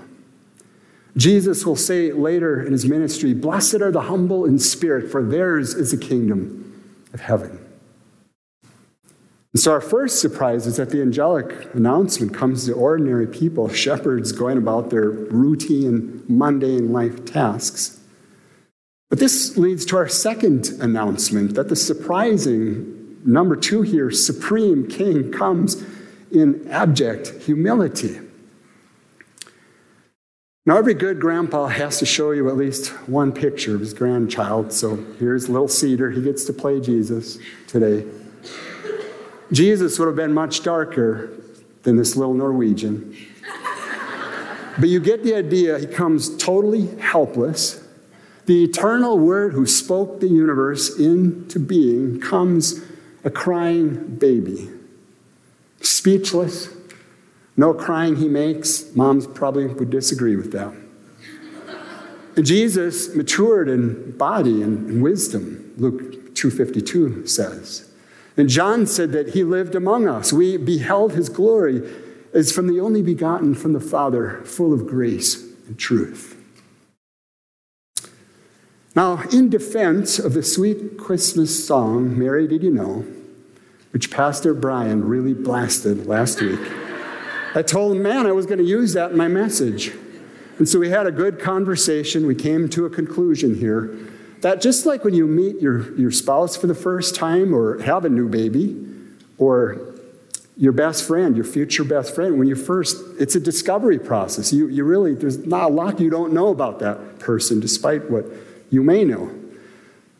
Jesus 1.15 1.63
will 1.63 1.75
say 1.75 2.11
later 2.11 2.59
in 2.59 2.71
his 2.71 2.85
ministry, 2.85 3.35
Blessed 3.35 3.75
are 3.75 3.91
the 3.91 4.01
humble 4.01 4.45
in 4.45 4.57
spirit, 4.57 5.11
for 5.11 5.23
theirs 5.23 5.75
is 5.75 5.91
the 5.91 5.97
kingdom 5.97 6.83
of 7.13 7.21
heaven. 7.21 7.62
And 9.53 9.61
so, 9.61 9.71
our 9.71 9.81
first 9.81 10.19
surprise 10.19 10.65
is 10.65 10.77
that 10.77 10.89
the 10.89 11.01
angelic 11.01 11.73
announcement 11.75 12.33
comes 12.33 12.65
to 12.65 12.73
ordinary 12.73 13.27
people, 13.27 13.69
shepherds 13.69 14.31
going 14.31 14.57
about 14.57 14.89
their 14.89 15.09
routine, 15.09 16.23
mundane 16.27 16.91
life 16.91 17.23
tasks. 17.23 17.99
But 19.11 19.19
this 19.19 19.55
leads 19.55 19.85
to 19.85 19.97
our 19.97 20.07
second 20.07 20.69
announcement 20.81 21.53
that 21.53 21.69
the 21.69 21.75
surprising 21.75 23.19
number 23.23 23.55
two 23.55 23.83
here, 23.83 24.09
supreme 24.09 24.87
king, 24.87 25.31
comes 25.31 25.83
in 26.31 26.67
abject 26.71 27.43
humility. 27.43 28.19
Now, 30.65 30.77
every 30.77 30.95
good 30.95 31.19
grandpa 31.19 31.67
has 31.67 31.99
to 31.99 32.07
show 32.07 32.31
you 32.31 32.49
at 32.49 32.55
least 32.55 32.87
one 33.07 33.31
picture 33.31 33.75
of 33.75 33.81
his 33.81 33.93
grandchild. 33.93 34.73
So 34.73 34.95
here's 35.19 35.47
little 35.47 35.67
Cedar. 35.67 36.09
He 36.09 36.23
gets 36.23 36.45
to 36.45 36.53
play 36.53 36.79
Jesus 36.79 37.37
today. 37.67 38.03
Jesus 39.53 39.99
would 39.99 40.07
have 40.07 40.15
been 40.15 40.33
much 40.33 40.63
darker 40.63 41.29
than 41.83 41.95
this 41.95 42.15
little 42.15 42.33
Norwegian. 42.33 43.15
But 44.79 44.89
you 44.89 44.99
get 44.99 45.23
the 45.23 45.35
idea. 45.35 45.77
He 45.77 45.85
comes 45.85 46.35
totally 46.37 46.87
helpless. 46.97 47.79
The 48.47 48.63
eternal 48.63 49.19
Word 49.19 49.53
who 49.53 49.67
spoke 49.67 50.19
the 50.19 50.27
universe 50.27 50.97
into 50.97 51.59
being 51.59 52.19
comes 52.19 52.81
a 53.23 53.29
crying 53.29 54.15
baby, 54.15 54.69
speechless, 55.79 56.69
no 57.55 57.73
crying 57.73 58.15
he 58.15 58.27
makes. 58.27 58.93
Moms 58.95 59.27
probably 59.27 59.67
would 59.67 59.91
disagree 59.91 60.35
with 60.35 60.51
that. 60.51 60.73
And 62.35 62.45
Jesus 62.45 63.15
matured 63.15 63.69
in 63.69 64.17
body 64.17 64.63
and 64.63 65.03
wisdom, 65.03 65.71
Luke 65.77 66.33
2:52 66.33 67.27
says. 67.27 67.92
And 68.35 68.49
John 68.49 68.87
said 68.87 69.11
that 69.11 69.29
he 69.29 69.43
lived 69.43 69.75
among 69.75 70.07
us. 70.07 70.33
We 70.33 70.57
beheld 70.57 71.13
his 71.13 71.29
glory 71.29 71.81
as 72.33 72.51
from 72.51 72.67
the 72.67 72.79
only 72.79 73.01
begotten 73.01 73.53
from 73.53 73.73
the 73.73 73.79
Father, 73.79 74.41
full 74.43 74.73
of 74.73 74.87
grace 74.87 75.43
and 75.67 75.77
truth. 75.77 76.35
Now, 78.95 79.23
in 79.31 79.49
defense 79.49 80.19
of 80.19 80.33
the 80.33 80.43
sweet 80.43 80.97
Christmas 80.97 81.65
song, 81.65 82.17
Mary 82.17 82.47
Did 82.47 82.63
You 82.63 82.71
Know, 82.71 83.05
which 83.91 84.11
Pastor 84.11 84.53
Brian 84.53 85.07
really 85.07 85.33
blasted 85.33 86.07
last 86.07 86.41
week, 86.41 86.59
I 87.55 87.61
told 87.61 87.95
him, 87.95 88.03
man, 88.03 88.25
I 88.25 88.31
was 88.31 88.47
going 88.47 88.57
to 88.57 88.63
use 88.63 88.93
that 88.93 89.11
in 89.11 89.17
my 89.17 89.27
message. 89.27 89.91
And 90.57 90.67
so 90.67 90.79
we 90.79 90.89
had 90.89 91.05
a 91.05 91.11
good 91.11 91.39
conversation. 91.39 92.25
We 92.25 92.35
came 92.35 92.67
to 92.69 92.85
a 92.85 92.89
conclusion 92.89 93.55
here 93.55 93.95
that 94.43 94.61
just 94.61 94.85
like 94.85 95.05
when 95.05 95.13
you 95.13 95.25
meet 95.25 95.61
your, 95.61 95.97
your 95.97 96.11
spouse 96.11 96.57
for 96.57 96.67
the 96.67 96.75
first 96.75 97.15
time 97.15 97.53
or 97.53 97.81
have 97.81 98.03
a 98.03 98.09
new 98.09 98.27
baby 98.27 98.77
or 99.37 99.93
your 100.57 100.73
best 100.73 101.07
friend, 101.07 101.35
your 101.35 101.45
future 101.45 101.85
best 101.85 102.13
friend, 102.13 102.37
when 102.37 102.49
you 102.49 102.55
first, 102.55 102.97
it's 103.17 103.35
a 103.35 103.39
discovery 103.39 103.97
process. 103.97 104.51
You, 104.51 104.67
you 104.67 104.83
really, 104.83 105.15
there's 105.15 105.45
not 105.45 105.71
a 105.71 105.73
lot 105.73 105.99
you 106.01 106.09
don't 106.09 106.33
know 106.33 106.49
about 106.49 106.79
that 106.79 107.19
person, 107.19 107.61
despite 107.61 108.11
what 108.11 108.25
you 108.69 108.83
may 108.83 109.05
know. 109.05 109.33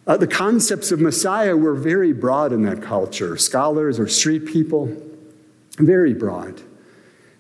Uh, 0.08 0.16
the 0.16 0.28
concepts 0.28 0.94
of 0.94 1.02
Messiah 1.02 1.58
were 1.58 1.76
very 1.76 2.14
broad 2.14 2.54
in 2.54 2.64
that 2.64 2.82
culture. 2.82 3.36
Scholars 3.36 4.00
or 4.00 4.08
street 4.08 4.46
people, 4.46 4.90
very 5.78 6.14
broad. 6.14 6.62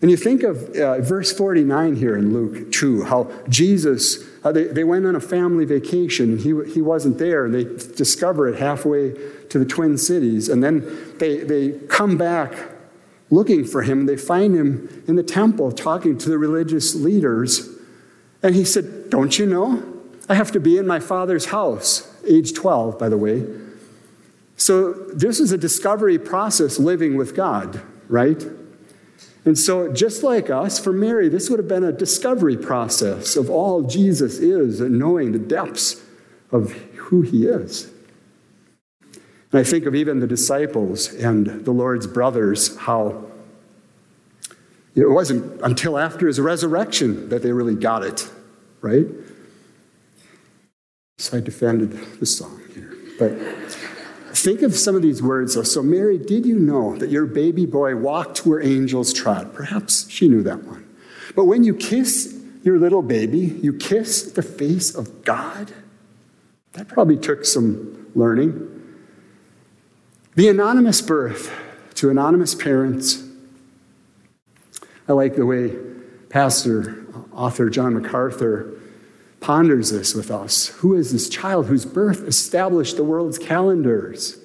And 0.01 0.11
you 0.11 0.17
think 0.17 0.43
of 0.43 0.69
uh, 0.75 0.99
verse 0.99 1.31
49 1.31 1.95
here 1.95 2.17
in 2.17 2.33
Luke 2.33 2.73
2, 2.73 3.05
how 3.05 3.31
Jesus, 3.47 4.21
uh, 4.43 4.51
they, 4.51 4.65
they 4.65 4.83
went 4.83 5.05
on 5.05 5.15
a 5.15 5.19
family 5.19 5.65
vacation 5.65 6.31
and 6.31 6.39
he, 6.39 6.53
he 6.73 6.81
wasn't 6.81 7.17
there, 7.17 7.45
and 7.45 7.53
they 7.53 7.63
discover 7.95 8.47
it 8.47 8.59
halfway 8.59 9.13
to 9.49 9.59
the 9.59 9.65
Twin 9.65 9.97
Cities. 9.97 10.49
And 10.49 10.63
then 10.63 10.83
they, 11.17 11.37
they 11.37 11.79
come 11.87 12.17
back 12.17 12.53
looking 13.29 13.65
for 13.65 13.83
him. 13.83 14.01
and 14.01 14.09
They 14.09 14.17
find 14.17 14.55
him 14.55 15.03
in 15.07 15.15
the 15.15 15.23
temple 15.23 15.71
talking 15.71 16.17
to 16.17 16.29
the 16.29 16.37
religious 16.37 16.93
leaders. 16.93 17.69
And 18.41 18.53
he 18.53 18.65
said, 18.65 19.09
Don't 19.09 19.39
you 19.39 19.45
know? 19.45 19.83
I 20.27 20.35
have 20.35 20.51
to 20.51 20.59
be 20.59 20.77
in 20.77 20.87
my 20.87 20.99
father's 20.99 21.45
house, 21.45 22.09
age 22.27 22.53
12, 22.53 22.97
by 22.97 23.09
the 23.09 23.17
way. 23.17 23.45
So 24.55 24.93
this 24.93 25.39
is 25.39 25.51
a 25.51 25.57
discovery 25.57 26.17
process 26.17 26.79
living 26.79 27.17
with 27.17 27.35
God, 27.35 27.81
right? 28.07 28.41
And 29.45 29.59
so, 29.59 29.91
just 29.91 30.23
like 30.23 30.49
us, 30.49 30.79
for 30.79 30.93
Mary, 30.93 31.27
this 31.27 31.49
would 31.49 31.59
have 31.59 31.67
been 31.67 31.83
a 31.83 31.91
discovery 31.91 32.55
process 32.55 33.35
of 33.35 33.49
all 33.49 33.81
Jesus 33.83 34.39
is 34.39 34.79
and 34.79 34.97
knowing 34.97 35.33
the 35.33 35.39
depths 35.39 36.01
of 36.51 36.71
who 36.71 37.21
he 37.21 37.45
is. 37.45 37.91
And 39.51 39.59
I 39.59 39.63
think 39.63 39.85
of 39.85 39.95
even 39.95 40.19
the 40.19 40.27
disciples 40.27 41.13
and 41.13 41.45
the 41.65 41.71
Lord's 41.71 42.07
brothers, 42.07 42.77
how 42.77 43.25
it 44.95 45.09
wasn't 45.09 45.61
until 45.61 45.97
after 45.97 46.27
his 46.27 46.39
resurrection 46.39 47.29
that 47.29 47.43
they 47.43 47.51
really 47.51 47.75
got 47.75 48.03
it, 48.03 48.29
right? 48.81 49.07
So 51.17 51.37
I 51.37 51.41
defended 51.41 51.91
the 52.19 52.25
song 52.25 52.61
here. 52.73 52.95
But 53.19 53.33
Think 54.33 54.63
of 54.63 54.75
some 54.75 54.95
of 54.95 55.03
these 55.03 55.21
words, 55.21 55.53
though. 55.53 55.63
So, 55.63 55.83
Mary, 55.83 56.17
did 56.17 56.45
you 56.45 56.57
know 56.57 56.97
that 56.97 57.11
your 57.11 57.27
baby 57.27 57.67
boy 57.67 57.95
walked 57.95 58.47
where 58.47 58.61
angels 58.61 59.13
trod? 59.13 59.53
Perhaps 59.53 60.09
she 60.09 60.27
knew 60.27 60.41
that 60.41 60.63
one. 60.63 60.89
But 61.35 61.45
when 61.45 61.63
you 61.63 61.75
kiss 61.75 62.35
your 62.63 62.79
little 62.79 63.03
baby, 63.03 63.37
you 63.37 63.73
kiss 63.73 64.31
the 64.31 64.41
face 64.41 64.95
of 64.95 65.23
God? 65.23 65.71
That 66.73 66.87
probably 66.87 67.17
took 67.17 67.45
some 67.45 68.07
learning. 68.15 68.69
The 70.35 70.49
anonymous 70.49 70.99
birth 70.99 71.53
to 71.95 72.09
anonymous 72.09 72.55
parents. 72.55 73.23
I 75.07 75.13
like 75.13 75.35
the 75.35 75.45
way 75.45 75.75
Pastor, 76.29 77.05
uh, 77.13 77.35
author 77.35 77.69
John 77.69 77.93
MacArthur 77.93 78.79
ponders 79.43 79.91
this 79.91 80.15
with 80.15 80.31
us. 80.31 80.67
Who 80.77 80.95
is 80.95 81.11
this 81.11 81.27
child 81.27 81.67
whose 81.67 81.85
birth 81.85 82.25
established 82.25 82.95
the 82.95 83.03
world's 83.03 83.37
calendars? 83.37 84.37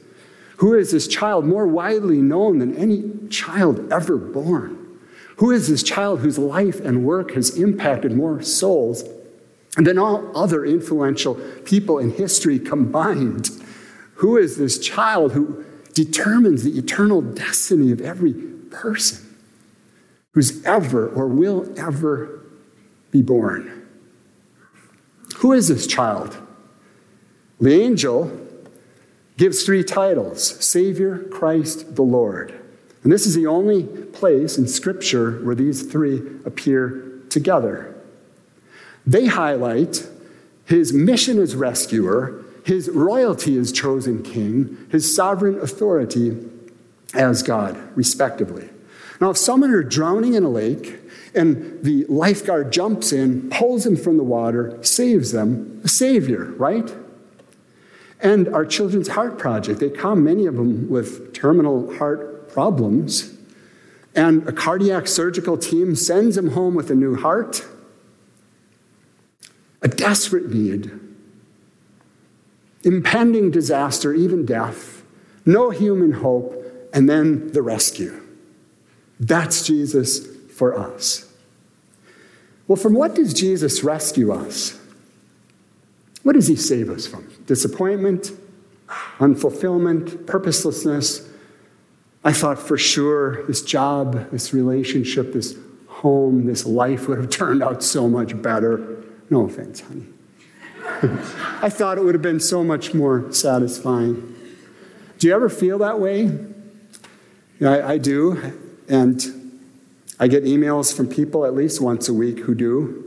Who 0.56 0.74
is 0.74 0.90
this 0.90 1.06
child 1.06 1.44
more 1.44 1.68
widely 1.68 2.20
known 2.20 2.58
than 2.58 2.76
any 2.76 3.28
child 3.28 3.92
ever 3.92 4.16
born? 4.16 4.98
Who 5.36 5.52
is 5.52 5.68
this 5.68 5.84
child 5.84 6.18
whose 6.18 6.36
life 6.36 6.80
and 6.80 7.04
work 7.04 7.30
has 7.34 7.56
impacted 7.56 8.12
more 8.12 8.42
souls 8.42 9.04
than 9.76 9.98
all 9.98 10.36
other 10.36 10.64
influential 10.64 11.36
people 11.64 12.00
in 12.00 12.10
history 12.10 12.58
combined? 12.58 13.50
Who 14.14 14.36
is 14.36 14.56
this 14.56 14.80
child 14.80 15.32
who 15.32 15.64
determines 15.94 16.64
the 16.64 16.76
eternal 16.76 17.22
destiny 17.22 17.92
of 17.92 18.00
every 18.00 18.32
person 18.32 19.36
who's 20.32 20.64
ever 20.64 21.08
or 21.08 21.28
will 21.28 21.72
ever 21.78 22.40
be 23.12 23.22
born? 23.22 23.77
Who 25.38 25.52
is 25.52 25.68
this 25.68 25.86
child? 25.86 26.36
The 27.60 27.80
angel 27.80 28.46
gives 29.36 29.62
three 29.62 29.84
titles 29.84 30.64
Savior, 30.64 31.18
Christ, 31.30 31.94
the 31.94 32.02
Lord. 32.02 32.54
And 33.04 33.12
this 33.12 33.26
is 33.26 33.34
the 33.34 33.46
only 33.46 33.84
place 33.84 34.58
in 34.58 34.66
Scripture 34.66 35.40
where 35.44 35.54
these 35.54 35.84
three 35.84 36.18
appear 36.44 37.22
together. 37.30 37.94
They 39.06 39.26
highlight 39.26 40.08
his 40.64 40.92
mission 40.92 41.38
as 41.38 41.54
rescuer, 41.54 42.44
his 42.64 42.90
royalty 42.90 43.56
as 43.56 43.70
chosen 43.70 44.22
king, 44.22 44.76
his 44.90 45.14
sovereign 45.14 45.58
authority 45.60 46.36
as 47.14 47.44
God, 47.44 47.78
respectively. 47.96 48.68
Now, 49.20 49.30
if 49.30 49.36
someone 49.36 49.70
are 49.70 49.84
drowning 49.84 50.34
in 50.34 50.44
a 50.44 50.50
lake 50.50 50.98
and 51.34 51.82
the 51.82 52.04
lifeguard 52.08 52.72
jumps 52.72 53.12
in, 53.12 53.50
pulls 53.50 53.84
them 53.84 53.96
from 53.96 54.16
the 54.16 54.24
water, 54.24 54.78
saves 54.82 55.32
them, 55.32 55.80
a 55.84 55.88
savior, 55.88 56.44
right? 56.56 56.94
And 58.20 58.48
our 58.48 58.64
Children's 58.64 59.08
Heart 59.08 59.38
Project, 59.38 59.80
they 59.80 59.90
come, 59.90 60.24
many 60.24 60.46
of 60.46 60.56
them 60.56 60.88
with 60.88 61.34
terminal 61.34 61.94
heart 61.96 62.50
problems, 62.50 63.34
and 64.14 64.46
a 64.48 64.52
cardiac 64.52 65.06
surgical 65.06 65.56
team 65.56 65.94
sends 65.94 66.34
them 66.36 66.50
home 66.50 66.74
with 66.74 66.90
a 66.90 66.94
new 66.94 67.14
heart, 67.14 67.64
a 69.82 69.88
desperate 69.88 70.52
need, 70.52 70.90
impending 72.82 73.50
disaster, 73.50 74.12
even 74.12 74.44
death, 74.44 75.02
no 75.46 75.70
human 75.70 76.12
hope, 76.12 76.54
and 76.92 77.08
then 77.08 77.52
the 77.52 77.62
rescue. 77.62 78.20
That's 79.20 79.66
Jesus 79.66 80.37
for 80.58 80.76
us. 80.76 81.32
Well, 82.66 82.76
from 82.76 82.94
what 82.94 83.14
does 83.14 83.32
Jesus 83.32 83.82
rescue 83.82 84.32
us? 84.32 84.78
What 86.24 86.34
does 86.34 86.48
he 86.48 86.56
save 86.56 86.90
us 86.90 87.06
from? 87.06 87.32
Disappointment, 87.46 88.32
unfulfillment, 89.18 90.26
purposelessness. 90.26 91.26
I 92.24 92.32
thought 92.32 92.58
for 92.58 92.76
sure 92.76 93.46
this 93.46 93.62
job, 93.62 94.30
this 94.30 94.52
relationship, 94.52 95.32
this 95.32 95.56
home, 95.86 96.44
this 96.44 96.66
life 96.66 97.08
would 97.08 97.18
have 97.18 97.30
turned 97.42 97.62
out 97.62 97.82
so 97.82 98.08
much 98.08 98.40
better. 98.42 99.02
No 99.30 99.46
offense, 99.46 99.80
honey. 99.80 100.06
I 101.62 101.68
thought 101.70 101.98
it 101.98 102.04
would 102.04 102.14
have 102.14 102.22
been 102.22 102.40
so 102.40 102.64
much 102.64 102.92
more 102.92 103.32
satisfying. 103.32 104.34
Do 105.18 105.26
you 105.26 105.34
ever 105.34 105.48
feel 105.48 105.78
that 105.78 106.00
way? 106.00 106.36
I, 107.60 107.82
I 107.82 107.98
do. 107.98 108.52
And 108.88 109.37
I 110.20 110.28
get 110.28 110.44
emails 110.44 110.94
from 110.94 111.08
people 111.08 111.44
at 111.44 111.54
least 111.54 111.80
once 111.80 112.08
a 112.08 112.14
week 112.14 112.40
who 112.40 112.54
do. 112.54 113.04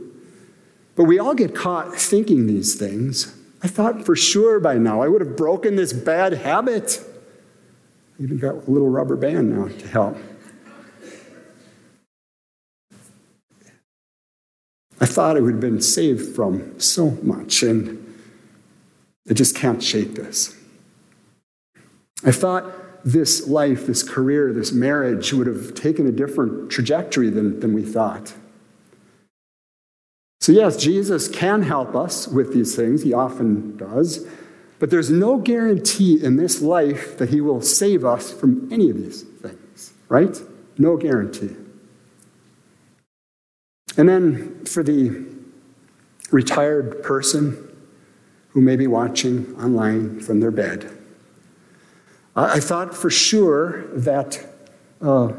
But 0.94 1.04
we 1.04 1.18
all 1.18 1.34
get 1.34 1.54
caught 1.54 1.94
thinking 1.94 2.46
these 2.46 2.74
things. 2.74 3.34
I 3.62 3.68
thought 3.68 4.04
for 4.04 4.16
sure 4.16 4.60
by 4.60 4.74
now 4.74 5.02
I 5.02 5.08
would 5.08 5.20
have 5.20 5.36
broken 5.36 5.76
this 5.76 5.92
bad 5.92 6.32
habit. 6.32 7.00
I 8.18 8.22
even 8.22 8.38
got 8.38 8.54
a 8.54 8.70
little 8.70 8.88
rubber 8.88 9.16
band 9.16 9.56
now 9.56 9.68
to 9.68 9.88
help. 9.88 10.16
I 15.00 15.06
thought 15.06 15.36
I 15.36 15.40
would 15.40 15.54
have 15.54 15.60
been 15.60 15.80
saved 15.80 16.34
from 16.34 16.78
so 16.78 17.10
much, 17.22 17.64
and 17.64 17.98
I 19.28 19.34
just 19.34 19.56
can't 19.56 19.82
shake 19.82 20.14
this. 20.14 20.56
I 22.24 22.30
thought 22.30 22.64
this 23.04 23.48
life, 23.48 23.86
this 23.86 24.02
career, 24.02 24.52
this 24.52 24.72
marriage 24.72 25.32
would 25.32 25.46
have 25.46 25.74
taken 25.74 26.06
a 26.06 26.12
different 26.12 26.70
trajectory 26.70 27.30
than, 27.30 27.60
than 27.60 27.72
we 27.72 27.82
thought. 27.82 28.34
So, 30.40 30.52
yes, 30.52 30.76
Jesus 30.76 31.28
can 31.28 31.62
help 31.62 31.94
us 31.94 32.26
with 32.26 32.52
these 32.52 32.74
things, 32.74 33.02
he 33.02 33.12
often 33.12 33.76
does, 33.76 34.26
but 34.78 34.90
there's 34.90 35.10
no 35.10 35.38
guarantee 35.38 36.22
in 36.22 36.36
this 36.36 36.60
life 36.60 37.16
that 37.18 37.28
he 37.28 37.40
will 37.40 37.60
save 37.60 38.04
us 38.04 38.32
from 38.32 38.68
any 38.72 38.90
of 38.90 38.96
these 38.96 39.22
things, 39.22 39.92
right? 40.08 40.36
No 40.78 40.96
guarantee. 40.96 41.54
And 43.96 44.08
then 44.08 44.64
for 44.64 44.82
the 44.82 45.24
retired 46.32 47.02
person 47.02 47.68
who 48.48 48.60
may 48.60 48.74
be 48.74 48.86
watching 48.86 49.54
online 49.56 50.18
from 50.18 50.40
their 50.40 50.50
bed, 50.50 50.90
I 52.34 52.60
thought 52.60 52.94
for 52.94 53.10
sure 53.10 53.82
that 53.94 54.46
uh, 55.02 55.32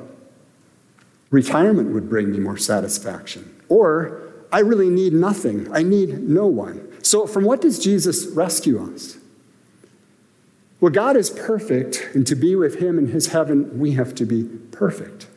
retirement 1.31 1.91
would 1.91 2.09
bring 2.09 2.31
me 2.31 2.39
more 2.39 2.57
satisfaction. 2.57 3.61
Or 3.67 4.21
I 4.51 4.59
really 4.59 4.89
need 4.89 5.13
nothing, 5.13 5.73
I 5.73 5.81
need 5.81 6.29
no 6.29 6.45
one. 6.45 6.89
So, 7.03 7.25
from 7.25 7.43
what 7.43 7.61
does 7.61 7.79
Jesus 7.79 8.27
rescue 8.27 8.93
us? 8.93 9.17
Well, 10.79 10.91
God 10.91 11.17
is 11.17 11.29
perfect, 11.29 12.09
and 12.13 12.27
to 12.27 12.35
be 12.35 12.55
with 12.55 12.79
Him 12.79 12.99
in 12.99 13.07
His 13.07 13.27
heaven, 13.27 13.79
we 13.79 13.93
have 13.93 14.13
to 14.15 14.25
be 14.25 14.43
perfect. 14.71 15.27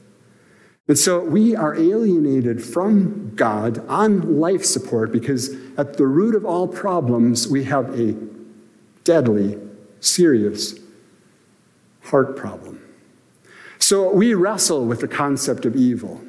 And 0.89 0.99
so 0.99 1.21
we 1.21 1.57
are 1.57 1.75
alienated 1.75 2.63
from 2.63 3.35
God 3.35 3.85
on 3.89 4.39
life 4.39 4.65
support 4.65 5.11
because 5.11 5.51
at 5.77 5.97
the 5.97 6.07
root 6.07 6.37
of 6.37 6.45
all 6.45 6.69
problems, 6.69 7.49
we 7.49 7.65
have 7.65 7.99
a 7.99 8.17
deadly, 9.03 9.59
serious 9.99 10.79
heart 12.07 12.37
problem. 12.37 12.81
So 13.79 14.13
we 14.13 14.35
wrestle 14.35 14.87
with 14.87 15.01
the 15.01 15.09
concept 15.09 15.65
of 15.65 15.77
evil. 15.77 16.21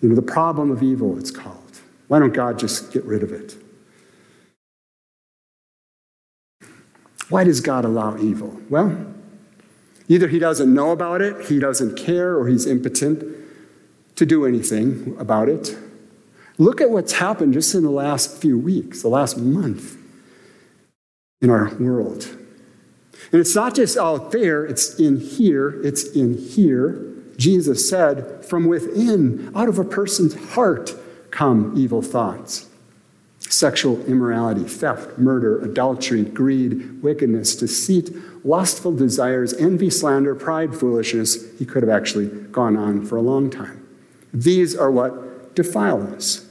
You 0.00 0.08
know, 0.08 0.14
the 0.14 0.22
problem 0.22 0.70
of 0.70 0.82
evil, 0.82 1.18
it's 1.18 1.30
called. 1.30 1.80
Why 2.08 2.18
don't 2.18 2.32
God 2.32 2.58
just 2.58 2.92
get 2.92 3.04
rid 3.04 3.22
of 3.22 3.32
it? 3.32 3.56
Why 7.28 7.44
does 7.44 7.60
God 7.60 7.84
allow 7.84 8.18
evil? 8.18 8.60
Well, 8.68 9.06
either 10.08 10.26
he 10.26 10.40
doesn't 10.40 10.72
know 10.72 10.90
about 10.90 11.20
it, 11.20 11.46
he 11.46 11.60
doesn't 11.60 11.96
care, 11.96 12.36
or 12.36 12.48
he's 12.48 12.66
impotent 12.66 13.24
to 14.16 14.26
do 14.26 14.44
anything 14.44 15.16
about 15.18 15.48
it. 15.48 15.76
Look 16.58 16.80
at 16.80 16.90
what's 16.90 17.12
happened 17.12 17.54
just 17.54 17.74
in 17.74 17.84
the 17.84 17.90
last 17.90 18.36
few 18.36 18.58
weeks, 18.58 19.02
the 19.02 19.08
last 19.08 19.38
month 19.38 19.96
in 21.40 21.50
our 21.50 21.72
world. 21.76 22.36
And 23.32 23.40
it's 23.40 23.54
not 23.54 23.74
just 23.74 23.96
out 23.96 24.32
there, 24.32 24.64
it's 24.64 24.98
in 24.98 25.20
here, 25.20 25.80
it's 25.82 26.04
in 26.16 26.36
here. 26.36 27.06
Jesus 27.36 27.88
said, 27.88 28.44
from 28.44 28.66
within, 28.66 29.52
out 29.54 29.68
of 29.68 29.78
a 29.78 29.84
person's 29.84 30.52
heart, 30.54 30.94
come 31.30 31.74
evil 31.76 32.02
thoughts 32.02 32.66
sexual 33.38 34.04
immorality, 34.04 34.62
theft, 34.62 35.18
murder, 35.18 35.60
adultery, 35.62 36.22
greed, 36.22 37.02
wickedness, 37.02 37.56
deceit, 37.56 38.10
lustful 38.44 38.94
desires, 38.94 39.54
envy, 39.54 39.90
slander, 39.90 40.34
pride, 40.34 40.74
foolishness. 40.74 41.58
He 41.58 41.64
could 41.64 41.82
have 41.82 41.90
actually 41.90 42.28
gone 42.28 42.76
on 42.76 43.04
for 43.04 43.16
a 43.16 43.22
long 43.22 43.50
time. 43.50 43.84
These 44.32 44.76
are 44.76 44.90
what 44.90 45.54
defile 45.54 46.14
us. 46.14 46.46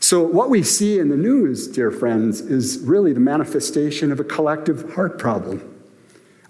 So, 0.00 0.22
what 0.22 0.50
we 0.50 0.62
see 0.62 0.98
in 0.98 1.08
the 1.08 1.16
news, 1.16 1.68
dear 1.68 1.90
friends, 1.90 2.40
is 2.40 2.80
really 2.80 3.12
the 3.12 3.20
manifestation 3.20 4.10
of 4.10 4.18
a 4.18 4.24
collective 4.24 4.94
heart 4.94 5.18
problem 5.18 5.71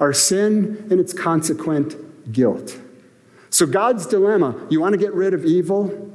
our 0.02 0.12
sin 0.12 0.84
and 0.90 0.98
its 0.98 1.12
consequent 1.12 2.32
guilt. 2.32 2.76
So, 3.50 3.66
God's 3.66 4.04
dilemma 4.04 4.66
you 4.68 4.80
want 4.80 4.94
to 4.94 4.98
get 4.98 5.14
rid 5.14 5.32
of 5.32 5.44
evil? 5.44 6.10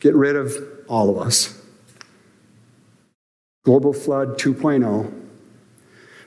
Get 0.00 0.14
rid 0.14 0.34
of 0.34 0.56
all 0.88 1.10
of 1.10 1.18
us. 1.18 1.60
Global 3.64 3.92
Flood 3.92 4.38
2.0. 4.38 5.12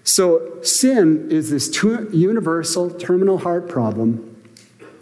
So, 0.04 0.62
sin 0.62 1.32
is 1.32 1.50
this 1.50 1.76
universal 1.84 2.92
terminal 2.92 3.40
heart 3.40 3.68
problem. 3.68 4.44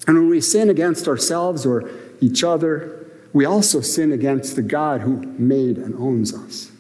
And 0.08 0.17
when 0.17 0.30
we 0.30 0.39
sin 0.39 0.69
against 0.69 1.10
ourselves 1.10 1.65
or 1.65 1.89
each 2.22 2.46
other, 2.46 3.12
we 3.34 3.43
also 3.43 3.82
sin 3.82 4.13
against 4.13 4.56
the 4.56 4.62
God 4.62 5.02
who 5.02 5.17
made 5.38 5.78
and 5.78 5.96
owns 5.96 6.34
us. 6.34 6.72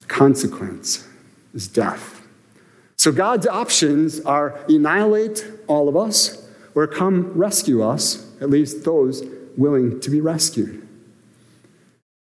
The 0.00 0.06
consequence 0.08 1.06
is 1.54 1.68
death. 1.68 2.13
So 2.96 3.12
God's 3.12 3.46
options 3.46 4.20
are 4.20 4.58
annihilate 4.68 5.46
all 5.66 5.88
of 5.88 5.96
us 5.96 6.48
or 6.74 6.86
come 6.86 7.32
rescue 7.32 7.82
us, 7.82 8.26
at 8.40 8.50
least 8.50 8.84
those 8.84 9.22
willing 9.56 10.00
to 10.00 10.10
be 10.10 10.20
rescued. 10.20 10.86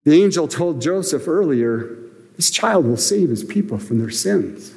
The 0.05 0.23
angel 0.23 0.49
told 0.49 0.83
Joseph 0.83 1.29
earlier, 1.29 1.97
this 2.37 2.51
child 2.51 2.87
will 2.87 2.97
save 2.97 3.29
his 3.29 3.45
people 3.45 3.79
from 3.79 3.99
their 3.99 4.11
sins. 4.11 4.75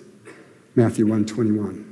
Matthew 0.76 1.06
121. 1.06 1.84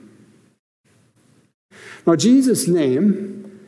Now, 2.05 2.15
Jesus' 2.15 2.67
name, 2.67 3.59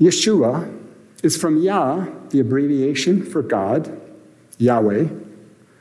Yeshua, 0.00 0.74
is 1.22 1.36
from 1.36 1.62
Yah, 1.62 2.06
the 2.30 2.40
abbreviation 2.40 3.24
for 3.24 3.42
God, 3.42 4.00
Yahweh, 4.58 5.08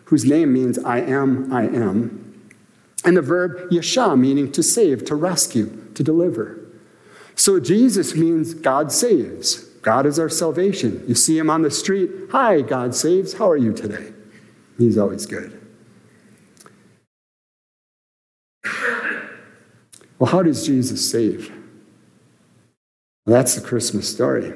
whose 0.06 0.26
name 0.26 0.54
means 0.54 0.78
I 0.80 1.00
am, 1.00 1.52
I 1.52 1.63
am, 1.63 2.16
and 3.03 3.15
the 3.15 3.21
verb 3.21 3.71
yasha, 3.71 4.15
meaning 4.15 4.51
to 4.51 4.63
save, 4.63 5.05
to 5.05 5.15
rescue, 5.15 5.91
to 5.93 6.03
deliver. 6.03 6.60
So 7.36 7.60
Jesus 7.60 8.15
means 8.15 8.53
God 8.53 8.91
saves. 8.91 9.63
God 9.81 10.05
is 10.05 10.19
our 10.19 10.29
salvation. 10.29 11.03
You 11.07 11.15
see 11.15 11.38
him 11.38 11.49
on 11.49 11.62
the 11.62 11.71
street. 11.71 12.10
Hi, 12.31 12.62
God 12.62 12.95
saves. 12.95 13.33
How 13.33 13.49
are 13.49 13.57
you 13.57 13.71
today? 13.73 14.12
He's 14.77 14.97
always 14.97 15.25
good. 15.25 15.62
Well, 20.19 20.31
how 20.31 20.41
does 20.41 20.65
Jesus 20.65 21.10
save? 21.10 21.49
Well, 23.25 23.36
that's 23.36 23.55
the 23.55 23.62
Christmas 23.62 24.12
story. 24.12 24.53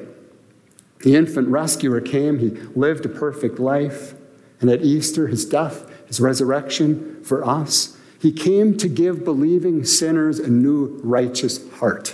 The 1.04 1.15
infant 1.15 1.47
rescuer 1.47 2.01
came, 2.01 2.39
he 2.39 2.49
lived 2.49 3.06
a 3.06 3.10
perfect 3.10 3.60
life, 3.60 4.13
and 4.60 4.69
at 4.69 4.82
Easter, 4.82 5.27
his 5.27 5.45
death, 5.45 5.89
his 6.08 6.19
resurrection 6.19 7.23
for 7.23 7.45
us, 7.45 7.97
he 8.21 8.31
came 8.31 8.77
to 8.77 8.88
give 8.88 9.25
believing 9.25 9.84
sinners 9.84 10.38
a 10.38 10.47
new 10.47 10.99
righteous 11.03 11.67
heart. 11.79 12.13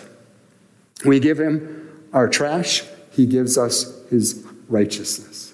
We 1.06 1.20
give 1.20 1.38
him 1.38 2.08
our 2.14 2.30
trash, 2.30 2.84
he 3.12 3.26
gives 3.26 3.58
us 3.58 4.08
his 4.10 4.46
righteousness. 4.70 5.54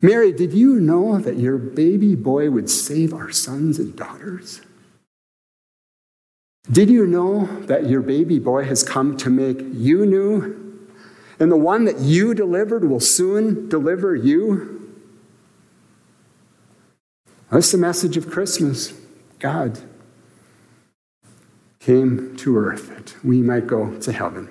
Mary, 0.00 0.32
did 0.32 0.52
you 0.52 0.80
know 0.80 1.18
that 1.18 1.36
your 1.36 1.56
baby 1.56 2.16
boy 2.16 2.50
would 2.50 2.68
save 2.68 3.14
our 3.14 3.30
sons 3.30 3.78
and 3.78 3.94
daughters? 3.94 4.60
Did 6.70 6.90
you 6.90 7.06
know 7.06 7.46
that 7.66 7.86
your 7.88 8.00
baby 8.00 8.40
boy 8.40 8.64
has 8.64 8.82
come 8.82 9.16
to 9.18 9.30
make 9.30 9.60
you 9.72 10.04
new? 10.04 10.88
And 11.38 11.50
the 11.50 11.56
one 11.56 11.84
that 11.84 12.00
you 12.00 12.34
delivered 12.34 12.88
will 12.88 13.00
soon 13.00 13.68
deliver 13.68 14.16
you? 14.16 14.92
That's 17.50 17.70
the 17.70 17.78
message 17.78 18.16
of 18.16 18.28
Christmas. 18.28 18.94
God 19.42 19.80
came 21.80 22.36
to 22.36 22.56
earth 22.56 22.90
that 22.90 23.16
we 23.24 23.42
might 23.42 23.66
go 23.66 23.98
to 23.98 24.12
heaven. 24.12 24.48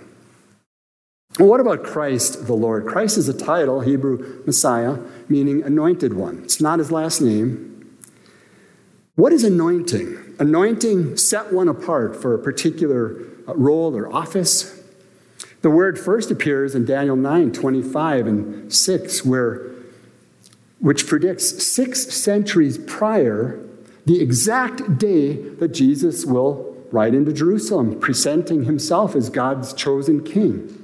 Well, 1.40 1.48
what 1.48 1.62
about 1.62 1.84
Christ 1.84 2.46
the 2.46 2.54
Lord? 2.54 2.86
Christ 2.86 3.18
is 3.18 3.30
a 3.30 3.34
title, 3.34 3.80
Hebrew 3.80 4.44
Messiah, 4.46 4.98
meaning 5.30 5.64
anointed 5.64 6.14
one. 6.14 6.42
It's 6.44 6.60
not 6.60 6.80
his 6.80 6.92
last 6.92 7.22
name. 7.22 7.98
What 9.16 9.32
is 9.32 9.46
anointing? 9.46 10.36
Anointing 10.40 11.16
set 11.16 11.54
one 11.54 11.70
apart 11.70 12.22
for 12.22 12.34
a 12.34 12.40
particular 12.40 13.16
uh, 13.48 13.56
role 13.56 13.96
or 13.96 14.14
office. 14.14 14.78
The 15.62 15.70
word 15.70 15.98
first 15.98 16.32
appears 16.32 16.76
in 16.76 16.84
Daniel 16.84 17.16
9 17.16 17.54
25 17.54 18.28
and 18.28 18.74
6, 18.74 19.24
where, 19.24 19.72
which 20.80 21.08
predicts 21.08 21.66
six 21.66 22.14
centuries 22.14 22.78
prior 22.78 23.66
the 24.06 24.22
exact 24.22 24.98
day 24.98 25.34
that 25.34 25.70
Jesus 25.70 26.26
will 26.26 26.72
ride 26.92 27.14
into 27.14 27.32
Jerusalem, 27.32 28.00
presenting 28.00 28.66
himself 28.66 29.16
as 29.16 29.30
God's 29.30 29.74
chosen 29.74 30.24
king. 30.24 30.78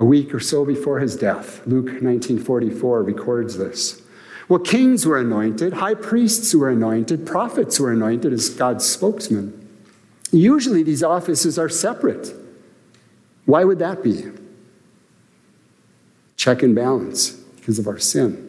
A 0.00 0.04
week 0.04 0.32
or 0.32 0.40
so 0.40 0.64
before 0.64 1.00
his 1.00 1.16
death, 1.16 1.66
Luke 1.66 1.86
1944 1.86 3.02
records 3.02 3.58
this. 3.58 4.00
Well, 4.48 4.60
kings 4.60 5.04
were 5.04 5.18
anointed, 5.18 5.74
high 5.74 5.94
priests 5.94 6.54
were 6.54 6.70
anointed, 6.70 7.26
prophets 7.26 7.78
were 7.78 7.92
anointed 7.92 8.32
as 8.32 8.48
God's 8.48 8.86
spokesman. 8.86 9.68
Usually 10.30 10.82
these 10.82 11.02
offices 11.02 11.58
are 11.58 11.68
separate. 11.68 12.34
Why 13.44 13.64
would 13.64 13.78
that 13.80 14.02
be? 14.02 14.24
Check 16.36 16.62
and 16.62 16.74
balance 16.74 17.30
because 17.30 17.78
of 17.78 17.86
our 17.86 17.98
sin. 17.98 18.47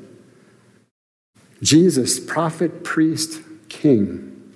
Jesus, 1.61 2.19
prophet, 2.19 2.83
priest, 2.83 3.41
king. 3.67 4.55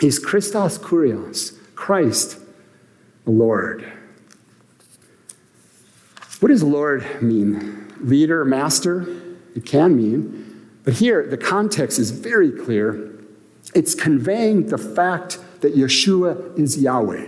He's 0.00 0.18
Christos 0.18 0.78
Kurios, 0.78 1.58
Christ, 1.74 2.38
Lord. 3.26 3.92
What 6.40 6.48
does 6.48 6.62
Lord 6.62 7.22
mean? 7.22 7.92
Leader, 8.00 8.44
master? 8.44 9.06
It 9.54 9.66
can 9.66 9.96
mean. 9.96 10.68
But 10.84 10.94
here, 10.94 11.26
the 11.26 11.36
context 11.36 11.98
is 11.98 12.10
very 12.10 12.50
clear. 12.50 13.12
It's 13.74 13.94
conveying 13.94 14.68
the 14.68 14.78
fact 14.78 15.38
that 15.60 15.76
Yeshua 15.76 16.58
is 16.58 16.80
Yahweh. 16.80 17.26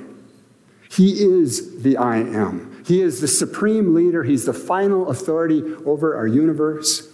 He 0.91 1.23
is 1.23 1.83
the 1.83 1.97
I 1.99 2.17
am. 2.17 2.83
He 2.87 3.03
is 3.03 3.21
the 3.21 3.29
supreme 3.29 3.95
leader. 3.95 4.25
He's 4.25 4.47
the 4.47 4.53
final 4.55 5.09
authority 5.09 5.63
over 5.85 6.17
our 6.17 6.27
universe. 6.27 7.12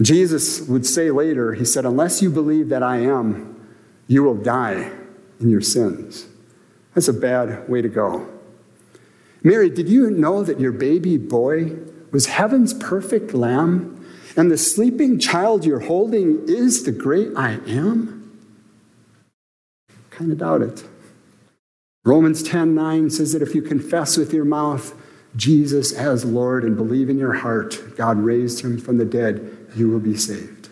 Jesus 0.00 0.60
would 0.62 0.86
say 0.86 1.10
later, 1.10 1.54
He 1.54 1.64
said, 1.64 1.84
Unless 1.84 2.22
you 2.22 2.30
believe 2.30 2.68
that 2.68 2.82
I 2.82 2.98
am, 2.98 3.56
you 4.06 4.22
will 4.22 4.36
die 4.36 4.90
in 5.40 5.50
your 5.50 5.60
sins. 5.60 6.26
That's 6.94 7.08
a 7.08 7.12
bad 7.12 7.68
way 7.68 7.82
to 7.82 7.88
go. 7.88 8.28
Mary, 9.42 9.70
did 9.70 9.88
you 9.88 10.10
know 10.10 10.42
that 10.42 10.60
your 10.60 10.72
baby 10.72 11.16
boy 11.16 11.76
was 12.10 12.26
heaven's 12.26 12.74
perfect 12.74 13.32
lamb 13.32 13.96
and 14.36 14.50
the 14.50 14.58
sleeping 14.58 15.18
child 15.18 15.64
you're 15.64 15.80
holding 15.80 16.44
is 16.46 16.84
the 16.84 16.92
great 16.92 17.30
I 17.36 17.52
am? 17.66 18.38
Kind 20.10 20.32
of 20.32 20.38
doubt 20.38 20.62
it. 20.62 20.84
Romans 22.04 22.42
10 22.42 22.74
9 22.74 23.10
says 23.10 23.32
that 23.32 23.42
if 23.42 23.54
you 23.54 23.62
confess 23.62 24.16
with 24.16 24.32
your 24.32 24.44
mouth 24.44 24.94
Jesus 25.36 25.92
as 25.92 26.24
Lord 26.24 26.64
and 26.64 26.76
believe 26.76 27.08
in 27.08 27.18
your 27.18 27.34
heart 27.34 27.96
God 27.96 28.18
raised 28.18 28.64
him 28.64 28.78
from 28.78 28.98
the 28.98 29.04
dead, 29.04 29.59
you 29.76 29.88
will 29.90 30.00
be 30.00 30.16
saved. 30.16 30.68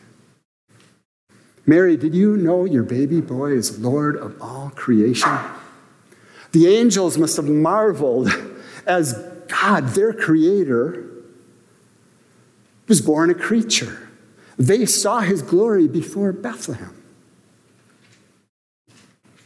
Mary, 1.66 1.96
did 1.96 2.14
you 2.14 2.36
know 2.36 2.64
your 2.64 2.82
baby 2.82 3.20
boy 3.20 3.52
is 3.52 3.78
Lord 3.78 4.16
of 4.16 4.40
all 4.40 4.70
creation? 4.74 5.38
The 6.52 6.66
angels 6.66 7.18
must 7.18 7.36
have 7.36 7.46
marveled 7.46 8.30
as 8.86 9.12
God, 9.48 9.88
their 9.88 10.14
creator, 10.14 11.04
was 12.86 13.02
born 13.02 13.28
a 13.28 13.34
creature. 13.34 14.08
They 14.58 14.86
saw 14.86 15.20
his 15.20 15.42
glory 15.42 15.86
before 15.86 16.32
Bethlehem. 16.32 16.94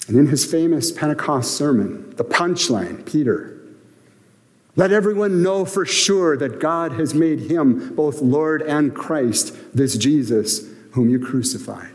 And 0.07 0.17
in 0.17 0.27
his 0.29 0.45
famous 0.45 0.93
Pentecost 0.93 1.57
sermon, 1.57 2.15
the 2.17 2.25
punchline, 2.25 3.05
Peter, 3.05 3.52
let 4.75 4.93
everyone 4.93 5.43
know 5.43 5.65
for 5.65 5.85
sure 5.85 6.37
that 6.37 6.61
God 6.61 6.93
has 6.93 7.15
made 7.15 7.41
him 7.41 7.95
both 7.95 8.21
Lord 8.21 8.63
and 8.63 8.95
Christ, 8.95 9.55
this 9.75 9.97
Jesus 9.99 10.67
whom 10.93 11.11
you 11.11 11.19
crucified. 11.19 11.91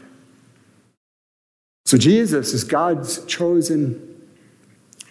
So 1.86 1.98
Jesus 1.98 2.54
is 2.54 2.64
God's 2.64 3.26
chosen, 3.26 4.28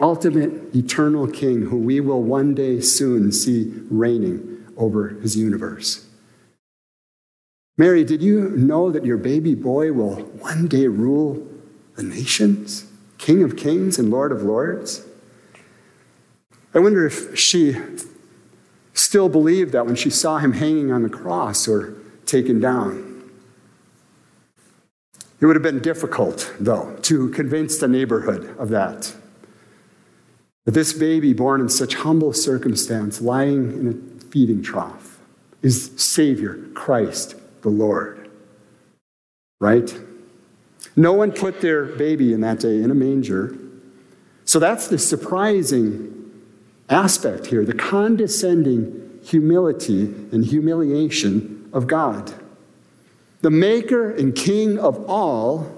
ultimate, 0.01 0.75
eternal 0.77 1.27
King 1.27 1.63
who 1.63 1.79
we 1.79 2.01
will 2.01 2.23
one 2.23 2.55
day 2.55 2.81
soon 2.81 3.33
see 3.33 3.73
reigning 3.91 4.65
over 4.77 5.09
his 5.09 5.37
universe. 5.37 6.07
Mary, 7.79 8.05
did 8.05 8.23
you 8.23 8.51
know 8.51 8.91
that 8.91 9.05
your 9.05 9.17
baby 9.17 9.55
boy 9.55 9.93
will 9.93 10.17
one 10.17 10.67
day 10.69 10.87
rule 10.87 11.47
the 11.95 12.03
nations? 12.03 12.87
King 13.19 13.43
of 13.43 13.57
kings 13.57 13.99
and 13.99 14.11
Lord 14.11 14.33
of 14.33 14.43
lords? 14.43 15.03
I 16.77 16.79
wonder 16.79 17.07
if 17.07 17.39
she 17.39 17.75
still 18.93 19.31
believed 19.31 19.73
that 19.73 19.87
when 19.87 19.97
she 19.97 20.11
saw 20.11 20.37
him 20.37 20.53
hanging 20.53 20.93
on 20.93 21.03
the 21.03 21.09
cross 21.09 21.67
or 21.67 21.95
taken 22.27 22.61
down. 22.61 23.31
It 25.41 25.47
would 25.47 25.57
have 25.57 25.63
been 25.63 25.81
difficult, 25.81 26.53
though, 26.61 26.95
to 27.03 27.31
convince 27.31 27.79
the 27.79 27.89
neighborhood 27.89 28.55
of 28.59 28.69
that. 28.69 29.15
That 30.67 30.73
this 30.73 30.93
baby, 30.93 31.33
born 31.33 31.63
in 31.63 31.71
such 31.71 31.95
humble 31.95 32.35
circumstance, 32.35 33.23
lying 33.23 33.73
in 33.73 33.89
a 33.89 34.25
feeding 34.27 34.63
trough, 34.63 35.19
is 35.63 35.93
Savior, 35.97 36.59
Christ, 36.75 37.37
the 37.63 37.71
Lord. 37.71 38.31
Right? 39.61 39.99
No 40.95 41.15
one 41.15 41.33
put 41.33 41.63
their 41.63 41.87
baby 41.87 42.35
in 42.35 42.43
that 42.43 42.61
day 42.61 42.83
in 42.83 42.91
a 42.91 42.95
manger. 42.95 43.57
So 44.45 44.59
that's 44.59 44.89
the 44.89 44.99
surprising 44.99 46.16
aspect 46.89 47.47
here 47.47 47.65
the 47.65 47.75
condescending 47.75 49.21
humility 49.25 50.05
and 50.33 50.45
humiliation 50.45 51.69
of 51.73 51.87
God. 51.87 52.33
The 53.43 53.51
maker 53.51 54.11
and 54.11 54.35
king 54.35 54.79
of 54.79 55.05
all 55.09 55.73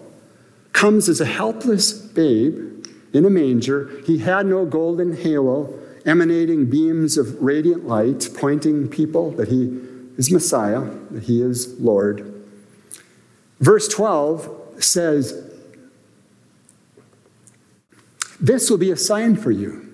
comes 0.73 1.09
as 1.09 1.21
a 1.21 1.27
helpless 1.27 1.93
babe 1.93 2.87
in 3.13 3.25
a 3.25 3.31
manger. 3.31 3.91
He 4.07 4.19
had 4.19 4.47
no 4.47 4.65
golden 4.65 5.17
halo 5.17 5.79
emanating 6.07 6.71
beams 6.71 7.19
of 7.19 7.43
radiant 7.43 7.87
light 7.87 8.29
pointing 8.37 8.89
people 8.89 9.31
that 9.33 9.49
he 9.49 9.79
is 10.17 10.31
Messiah, 10.31 10.81
that 11.11 11.25
he 11.25 11.43
is 11.43 11.79
Lord. 11.81 12.45
Verse 13.61 13.89
12 13.89 14.83
says, 14.83 15.45
This 18.41 18.71
will 18.71 18.79
be 18.79 18.91
a 18.91 18.97
sign 18.97 19.37
for 19.37 19.51
you. 19.51 19.88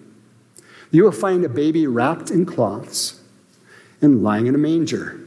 You 0.95 1.03
will 1.03 1.11
find 1.11 1.45
a 1.45 1.49
baby 1.49 1.89
wrapped 1.89 2.31
in 2.31 2.47
cloths 2.47 3.21
and 4.01 4.23
lying 4.23 4.47
in 4.47 4.55
a 4.55 4.59
manger. 4.59 5.19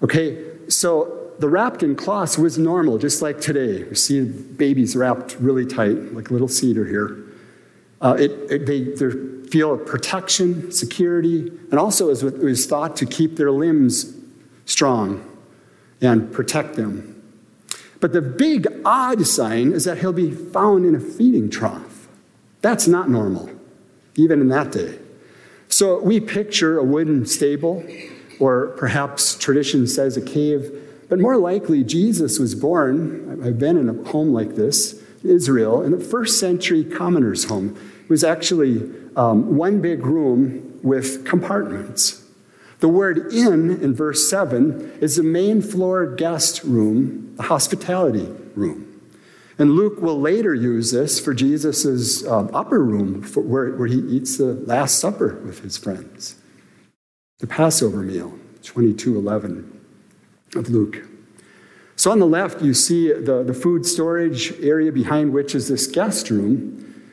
Okay, 0.00 0.44
so 0.68 1.32
the 1.40 1.48
wrapped 1.48 1.82
in 1.82 1.96
cloths 1.96 2.38
was 2.38 2.56
normal, 2.56 2.96
just 2.96 3.20
like 3.20 3.40
today. 3.40 3.82
We 3.82 3.96
see 3.96 4.22
babies 4.22 4.94
wrapped 4.94 5.36
really 5.40 5.66
tight, 5.66 6.14
like 6.14 6.30
a 6.30 6.32
little 6.32 6.46
cedar 6.46 6.86
here. 6.86 7.18
Uh, 8.00 8.16
it, 8.16 8.30
it, 8.48 8.66
they, 8.66 8.94
feel 9.50 9.76
protection, 9.76 10.70
security, 10.70 11.50
and 11.72 11.74
also 11.80 12.08
it 12.10 12.38
was 12.38 12.64
thought 12.66 12.94
to 12.94 13.04
keep 13.04 13.34
their 13.34 13.50
limbs 13.50 14.14
strong 14.66 15.26
and 16.00 16.30
protect 16.30 16.76
them. 16.76 17.20
But 17.98 18.12
the 18.12 18.22
big 18.22 18.68
odd 18.84 19.26
sign 19.26 19.72
is 19.72 19.82
that 19.86 19.98
he'll 19.98 20.12
be 20.12 20.30
found 20.30 20.86
in 20.86 20.94
a 20.94 21.00
feeding 21.00 21.50
trough. 21.50 22.06
That's 22.62 22.86
not 22.86 23.10
normal, 23.10 23.50
even 24.16 24.40
in 24.40 24.48
that 24.48 24.72
day. 24.72 24.98
So 25.68 26.00
we 26.00 26.20
picture 26.20 26.78
a 26.78 26.84
wooden 26.84 27.26
stable, 27.26 27.84
or 28.40 28.68
perhaps 28.76 29.36
tradition 29.36 29.86
says 29.86 30.16
a 30.16 30.20
cave, 30.20 30.70
but 31.08 31.18
more 31.18 31.36
likely 31.36 31.84
Jesus 31.84 32.38
was 32.38 32.54
born. 32.54 33.40
I've 33.44 33.58
been 33.58 33.76
in 33.76 33.88
a 33.88 34.10
home 34.10 34.32
like 34.32 34.56
this, 34.56 35.00
Israel, 35.22 35.82
in 35.82 35.94
a 35.94 36.00
first 36.00 36.40
century 36.40 36.84
commoner's 36.84 37.44
home. 37.44 37.76
It 38.02 38.10
was 38.10 38.24
actually 38.24 38.90
um, 39.16 39.56
one 39.56 39.80
big 39.80 40.04
room 40.04 40.80
with 40.82 41.24
compartments. 41.24 42.24
The 42.80 42.88
word 42.88 43.32
inn 43.32 43.82
in 43.82 43.94
verse 43.94 44.28
7 44.28 44.98
is 45.00 45.16
the 45.16 45.22
main 45.22 45.60
floor 45.60 46.06
guest 46.06 46.64
room, 46.64 47.34
the 47.36 47.44
hospitality 47.44 48.26
room. 48.56 48.89
And 49.60 49.72
Luke 49.72 50.00
will 50.00 50.18
later 50.18 50.54
use 50.54 50.90
this 50.90 51.20
for 51.20 51.34
Jesus' 51.34 52.26
um, 52.26 52.48
upper 52.54 52.82
room 52.82 53.22
for, 53.22 53.42
where, 53.42 53.72
where 53.72 53.88
he 53.88 53.98
eats 53.98 54.38
the 54.38 54.54
Last 54.54 54.98
Supper 54.98 55.38
with 55.44 55.58
his 55.58 55.76
friends. 55.76 56.36
The 57.40 57.46
Passover 57.46 57.98
meal, 57.98 58.30
2211 58.62 59.80
of 60.56 60.70
Luke. 60.70 61.06
So 61.94 62.10
on 62.10 62.20
the 62.20 62.26
left, 62.26 62.62
you 62.62 62.72
see 62.72 63.12
the, 63.12 63.42
the 63.42 63.52
food 63.52 63.84
storage 63.84 64.58
area 64.62 64.92
behind 64.92 65.34
which 65.34 65.54
is 65.54 65.68
this 65.68 65.86
guest 65.86 66.30
room. 66.30 67.04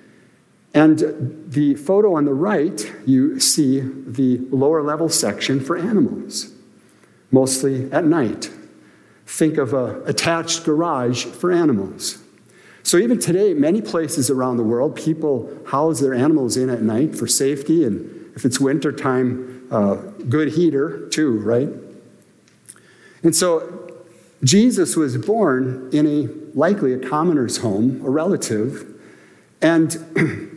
And 0.74 1.44
the 1.50 1.76
photo 1.76 2.16
on 2.16 2.24
the 2.24 2.34
right, 2.34 2.94
you 3.06 3.42
see 3.42 3.82
the 3.82 4.38
lower 4.52 4.82
level 4.82 5.10
section 5.10 5.60
for 5.60 5.78
animals, 5.78 6.54
mostly 7.30 7.92
at 7.92 8.06
night. 8.06 8.50
Think 9.26 9.58
of 9.58 9.74
an 9.74 10.02
attached 10.06 10.64
garage 10.64 11.26
for 11.26 11.52
animals. 11.52 12.24
So, 12.88 12.98
even 12.98 13.20
today, 13.20 13.54
many 13.54 13.82
places 13.82 14.30
around 14.30 14.56
the 14.56 14.64
world, 14.64 14.96
people 14.96 15.52
house 15.68 16.00
their 16.00 16.14
animals 16.14 16.56
in 16.56 16.70
at 16.70 16.82
night 16.82 17.18
for 17.18 17.28
safety, 17.28 17.84
and 17.84 18.32
if 18.34 18.46
it's 18.46 18.62
wintertime, 18.62 19.68
uh, 19.70 19.96
good 20.30 20.54
heater 20.54 21.10
too, 21.10 21.38
right? 21.40 21.68
And 23.24 23.36
so, 23.36 23.92
Jesus 24.42 24.96
was 24.96 25.18
born 25.18 25.90
in 25.92 26.08
a 26.08 26.58
likely 26.58 26.94
a 26.94 26.98
commoner's 26.98 27.58
home, 27.58 28.02
a 28.06 28.10
relative, 28.10 28.88
and 29.62 29.92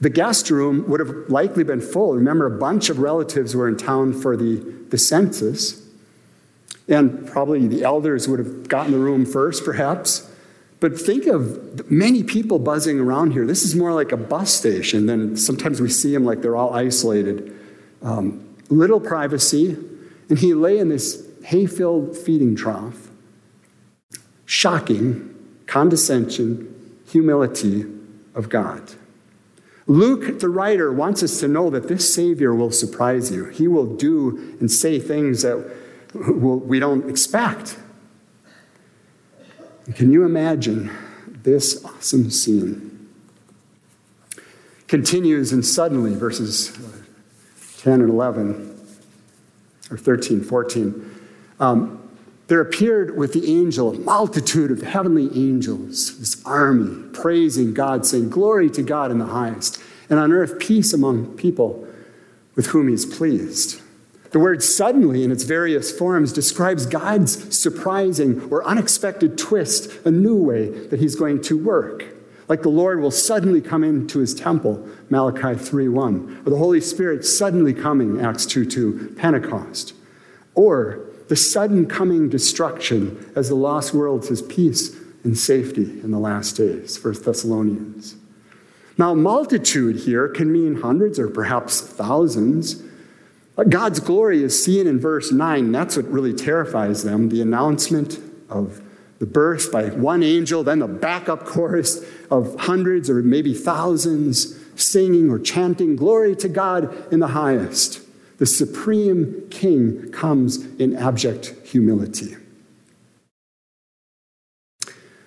The 0.00 0.08
guest 0.08 0.48
room 0.48 0.88
would 0.88 1.00
have 1.00 1.28
likely 1.28 1.62
been 1.62 1.82
full. 1.82 2.14
Remember, 2.14 2.46
a 2.46 2.58
bunch 2.58 2.88
of 2.88 3.00
relatives 3.00 3.54
were 3.54 3.68
in 3.68 3.76
town 3.76 4.14
for 4.14 4.34
the, 4.34 4.56
the 4.88 4.96
census. 4.96 5.86
And 6.88 7.26
probably 7.26 7.66
the 7.68 7.82
elders 7.82 8.26
would 8.26 8.38
have 8.38 8.66
gotten 8.66 8.92
the 8.92 8.98
room 8.98 9.26
first, 9.26 9.62
perhaps. 9.62 10.29
But 10.80 10.98
think 10.98 11.26
of 11.26 11.90
many 11.90 12.22
people 12.22 12.58
buzzing 12.58 12.98
around 12.98 13.32
here. 13.32 13.46
This 13.46 13.62
is 13.62 13.76
more 13.76 13.92
like 13.92 14.12
a 14.12 14.16
bus 14.16 14.52
station 14.52 15.06
than 15.06 15.36
sometimes 15.36 15.80
we 15.80 15.90
see 15.90 16.12
them 16.12 16.24
like 16.24 16.40
they're 16.40 16.56
all 16.56 16.72
isolated. 16.72 17.54
Um, 18.02 18.56
little 18.70 19.00
privacy. 19.00 19.76
And 20.30 20.38
he 20.38 20.54
lay 20.54 20.78
in 20.78 20.88
this 20.88 21.26
hay 21.44 21.66
filled 21.66 22.16
feeding 22.16 22.56
trough. 22.56 23.10
Shocking 24.46 25.26
condescension, 25.66 26.98
humility 27.06 27.84
of 28.34 28.48
God. 28.48 28.90
Luke, 29.86 30.40
the 30.40 30.48
writer, 30.48 30.92
wants 30.92 31.22
us 31.22 31.40
to 31.40 31.48
know 31.48 31.68
that 31.70 31.88
this 31.88 32.14
Savior 32.14 32.54
will 32.54 32.70
surprise 32.70 33.30
you. 33.30 33.46
He 33.46 33.68
will 33.68 33.86
do 33.96 34.56
and 34.60 34.70
say 34.70 34.98
things 34.98 35.42
that 35.42 35.70
we 36.14 36.78
don't 36.78 37.08
expect. 37.08 37.76
Can 39.94 40.12
you 40.12 40.24
imagine 40.24 40.90
this 41.26 41.84
awesome 41.84 42.30
scene? 42.30 43.08
Continues 44.86 45.52
and 45.52 45.64
suddenly, 45.64 46.14
verses 46.14 46.76
10 47.78 48.00
and 48.00 48.10
11, 48.10 48.78
or 49.90 49.96
13, 49.96 50.42
14. 50.42 51.10
Um, 51.58 51.96
there 52.48 52.60
appeared 52.60 53.16
with 53.16 53.32
the 53.32 53.48
angel 53.50 53.94
a 53.94 53.98
multitude 53.98 54.70
of 54.70 54.82
heavenly 54.82 55.30
angels, 55.34 56.18
this 56.18 56.44
army, 56.44 57.08
praising 57.12 57.72
God, 57.72 58.04
saying, 58.04 58.30
Glory 58.30 58.68
to 58.70 58.82
God 58.82 59.10
in 59.10 59.18
the 59.18 59.26
highest, 59.26 59.80
and 60.08 60.18
on 60.18 60.32
earth 60.32 60.58
peace 60.58 60.92
among 60.92 61.36
people 61.36 61.86
with 62.56 62.66
whom 62.66 62.88
he's 62.88 63.06
pleased. 63.06 63.79
The 64.30 64.38
word 64.38 64.62
suddenly, 64.62 65.24
in 65.24 65.32
its 65.32 65.42
various 65.42 65.90
forms, 65.90 66.32
describes 66.32 66.86
God's 66.86 67.56
surprising 67.56 68.40
or 68.50 68.64
unexpected 68.64 69.36
twist, 69.36 69.90
a 70.04 70.10
new 70.10 70.36
way 70.36 70.70
that 70.88 71.00
he's 71.00 71.16
going 71.16 71.42
to 71.42 71.58
work. 71.58 72.04
Like 72.48 72.62
the 72.62 72.68
Lord 72.68 73.00
will 73.00 73.10
suddenly 73.10 73.60
come 73.60 73.84
into 73.84 74.18
his 74.18 74.34
temple, 74.34 74.86
Malachi 75.08 75.56
3:1, 75.58 76.46
or 76.46 76.50
the 76.50 76.56
Holy 76.56 76.80
Spirit 76.80 77.24
suddenly 77.24 77.72
coming, 77.72 78.20
Acts 78.20 78.46
2:2, 78.46 79.16
Pentecost. 79.16 79.94
Or 80.54 81.00
the 81.28 81.36
sudden 81.36 81.86
coming 81.86 82.28
destruction 82.28 83.24
as 83.36 83.48
the 83.48 83.54
lost 83.54 83.94
world 83.94 84.24
says 84.24 84.42
peace 84.42 84.96
and 85.22 85.38
safety 85.38 86.00
in 86.02 86.10
the 86.10 86.18
last 86.18 86.56
days, 86.56 86.96
1 86.96 87.24
Thessalonians. 87.24 88.16
Now, 88.98 89.14
multitude 89.14 89.96
here 89.96 90.28
can 90.28 90.52
mean 90.52 90.82
hundreds 90.82 91.18
or 91.18 91.28
perhaps 91.28 91.80
thousands. 91.80 92.82
God's 93.68 94.00
glory 94.00 94.42
is 94.42 94.62
seen 94.62 94.86
in 94.86 94.98
verse 94.98 95.32
9. 95.32 95.70
That's 95.72 95.96
what 95.96 96.10
really 96.10 96.32
terrifies 96.32 97.02
them 97.04 97.28
the 97.28 97.42
announcement 97.42 98.18
of 98.48 98.80
the 99.18 99.26
birth 99.26 99.70
by 99.70 99.90
one 99.90 100.22
angel, 100.22 100.62
then 100.62 100.78
the 100.78 100.88
backup 100.88 101.44
chorus 101.44 102.02
of 102.30 102.58
hundreds 102.58 103.10
or 103.10 103.22
maybe 103.22 103.52
thousands 103.52 104.56
singing 104.76 105.30
or 105.30 105.38
chanting, 105.38 105.94
Glory 105.94 106.34
to 106.36 106.48
God 106.48 107.12
in 107.12 107.20
the 107.20 107.28
highest 107.28 108.00
the 108.40 108.46
supreme 108.46 109.46
king 109.50 110.10
comes 110.12 110.64
in 110.76 110.96
abject 110.96 111.54
humility. 111.62 112.36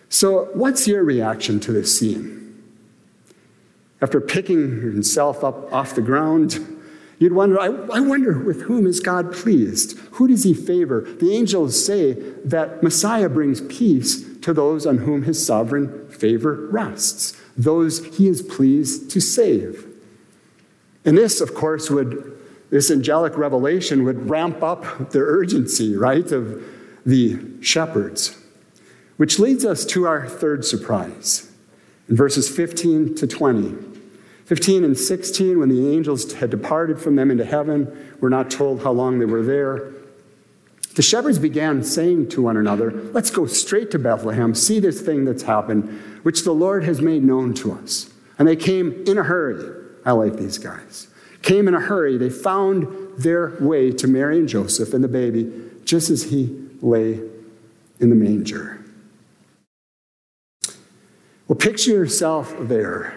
So, 0.10 0.46
what's 0.54 0.88
your 0.88 1.04
reaction 1.04 1.60
to 1.60 1.72
this 1.72 1.98
scene? 1.98 2.64
After 4.02 4.20
picking 4.20 4.82
himself 4.82 5.44
up 5.44 5.72
off 5.72 5.94
the 5.94 6.02
ground, 6.02 6.60
you'd 7.20 7.34
wonder, 7.34 7.60
I, 7.60 7.68
I, 7.68 8.00
wonder 8.00 8.38
with 8.40 8.64
whom 8.64 8.86
is 8.86 9.00
God 9.00 9.34
pleased? 9.34 9.98
Who 10.14 10.28
does 10.28 10.44
he 10.44 10.54
favor? 10.54 11.02
The 11.02 11.34
angels 11.34 11.86
say 11.86 12.14
that 12.46 12.84
Messiah 12.84 13.30
brings 13.30 13.62
peace 13.62 14.24
to 14.40 14.54
those 14.54 14.86
on 14.86 15.00
whom 15.00 15.24
his 15.24 15.46
sovereign 15.46 16.10
favor 16.10 16.68
rests, 16.72 17.40
those 17.58 18.18
he 18.18 18.28
is 18.28 18.42
pleased 18.42 19.10
to 19.12 19.20
save. 19.20 19.88
And 21.06 21.18
this, 21.18 21.42
of 21.42 21.54
course, 21.54 21.90
would 21.90 22.34
this 22.74 22.90
angelic 22.90 23.38
revelation 23.38 24.04
would 24.04 24.32
ramp 24.32 24.64
up 24.64 25.12
the 25.12 25.20
urgency, 25.20 25.96
right, 25.96 26.32
of 26.32 26.64
the 27.06 27.40
shepherds. 27.62 28.36
Which 29.18 29.38
leads 29.38 29.64
us 29.64 29.86
to 29.86 30.08
our 30.08 30.28
third 30.28 30.66
surprise 30.66 31.52
in 32.10 32.16
verses 32.16 32.50
15 32.50 33.14
to 33.14 33.28
20. 33.28 33.93
15 34.46 34.84
and 34.84 34.98
16, 34.98 35.60
when 35.60 35.70
the 35.70 35.94
angels 35.94 36.34
had 36.34 36.50
departed 36.50 37.00
from 37.00 37.16
them 37.16 37.32
into 37.32 37.46
heaven, 37.46 38.16
we're 38.20 38.30
not 38.30 38.52
told 38.52 38.84
how 38.84 38.92
long 38.92 39.20
they 39.20 39.26
were 39.26 39.44
there. 39.44 39.92
The 40.96 41.02
shepherds 41.02 41.40
began 41.40 41.84
saying 41.84 42.30
to 42.30 42.42
one 42.42 42.58
another, 42.58 42.92
Let's 42.92 43.32
go 43.32 43.46
straight 43.46 43.90
to 43.92 44.00
Bethlehem, 44.00 44.54
see 44.54 44.80
this 44.80 45.02
thing 45.02 45.26
that's 45.26 45.44
happened, 45.44 45.90
which 46.24 46.44
the 46.44 46.52
Lord 46.52 46.84
has 46.84 47.02
made 47.02 47.24
known 47.24 47.54
to 47.56 47.72
us. 47.72 48.12
And 48.38 48.48
they 48.48 48.56
came 48.56 49.04
in 49.08 49.18
a 49.18 49.24
hurry. 49.24 49.82
I 50.06 50.12
like 50.12 50.36
these 50.36 50.58
guys 50.58 51.08
came 51.44 51.68
in 51.68 51.76
a 51.76 51.80
hurry. 51.80 52.18
They 52.18 52.30
found 52.30 52.88
their 53.18 53.56
way 53.60 53.92
to 53.92 54.08
Mary 54.08 54.40
and 54.40 54.50
Joseph 54.50 54.94
and 54.94 55.04
the 55.04 55.10
baby 55.10 55.70
just 55.86 56.10
as 56.10 56.24
he 56.24 56.68
lay 56.82 57.20
in 58.00 58.10
the 58.10 58.16
manger. 58.16 58.84
Well, 61.48 61.58
picture 61.58 61.92
yourself 61.92 62.56
there. 62.62 63.14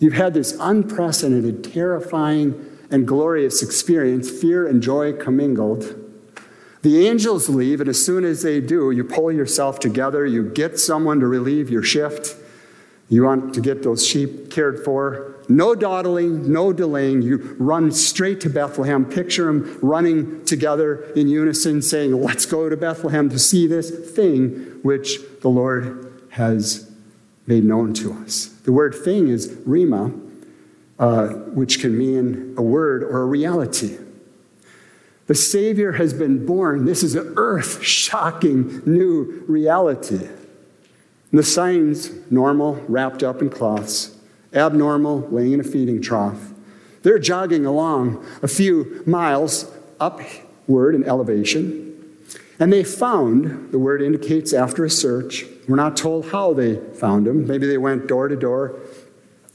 You've 0.00 0.14
had 0.14 0.32
this 0.32 0.56
unprecedented, 0.58 1.62
terrifying, 1.62 2.66
and 2.90 3.06
glorious 3.06 3.62
experience, 3.62 4.30
fear 4.30 4.66
and 4.66 4.82
joy 4.82 5.12
commingled. 5.12 5.94
The 6.82 7.06
angels 7.06 7.50
leave, 7.50 7.80
and 7.80 7.90
as 7.90 8.04
soon 8.04 8.24
as 8.24 8.42
they 8.42 8.62
do, 8.62 8.90
you 8.90 9.04
pull 9.04 9.30
yourself 9.30 9.78
together, 9.78 10.24
you 10.26 10.48
get 10.48 10.78
someone 10.78 11.20
to 11.20 11.26
relieve 11.26 11.68
your 11.68 11.82
shift. 11.82 12.34
You 13.10 13.24
want 13.24 13.52
to 13.54 13.60
get 13.60 13.82
those 13.82 14.06
sheep 14.06 14.50
cared 14.50 14.82
for. 14.84 15.34
No 15.48 15.74
dawdling, 15.74 16.50
no 16.50 16.72
delaying. 16.72 17.20
You 17.20 17.56
run 17.58 17.92
straight 17.92 18.40
to 18.42 18.48
Bethlehem. 18.48 19.04
Picture 19.04 19.46
them 19.46 19.78
running 19.82 20.44
together 20.46 21.02
in 21.14 21.28
unison, 21.28 21.82
saying, 21.82 22.12
Let's 22.12 22.46
go 22.46 22.68
to 22.68 22.76
Bethlehem 22.76 23.28
to 23.28 23.38
see 23.38 23.66
this 23.66 23.90
thing 24.12 24.78
which 24.82 25.18
the 25.42 25.48
Lord 25.48 26.22
has 26.30 26.89
made 27.46 27.64
known 27.64 27.92
to 27.94 28.12
us. 28.12 28.46
The 28.64 28.72
word 28.72 28.94
thing 28.94 29.28
is 29.28 29.48
rhema, 29.48 30.28
uh, 30.98 31.28
which 31.28 31.80
can 31.80 31.96
mean 31.96 32.54
a 32.56 32.62
word 32.62 33.02
or 33.02 33.22
a 33.22 33.26
reality. 33.26 33.98
The 35.26 35.34
Savior 35.34 35.92
has 35.92 36.12
been 36.12 36.44
born. 36.44 36.84
This 36.84 37.02
is 37.02 37.14
an 37.14 37.34
earth 37.36 37.82
shocking 37.82 38.82
new 38.84 39.44
reality. 39.46 40.26
And 41.30 41.38
the 41.38 41.44
signs 41.44 42.10
normal, 42.30 42.74
wrapped 42.88 43.22
up 43.22 43.40
in 43.40 43.48
cloths, 43.48 44.16
abnormal, 44.52 45.20
laying 45.30 45.52
in 45.52 45.60
a 45.60 45.64
feeding 45.64 46.02
trough. 46.02 46.52
They're 47.02 47.18
jogging 47.18 47.64
along 47.64 48.24
a 48.42 48.48
few 48.48 49.02
miles 49.06 49.72
upward 50.00 50.94
in 50.94 51.04
elevation. 51.04 51.89
And 52.60 52.70
they 52.70 52.84
found, 52.84 53.72
the 53.72 53.78
word 53.78 54.02
indicates 54.02 54.52
after 54.52 54.84
a 54.84 54.90
search, 54.90 55.46
we're 55.66 55.76
not 55.76 55.96
told 55.96 56.30
how 56.30 56.52
they 56.52 56.76
found 56.94 57.26
him. 57.26 57.46
Maybe 57.46 57.66
they 57.66 57.78
went 57.78 58.06
door 58.06 58.28
to 58.28 58.36
door. 58.36 58.78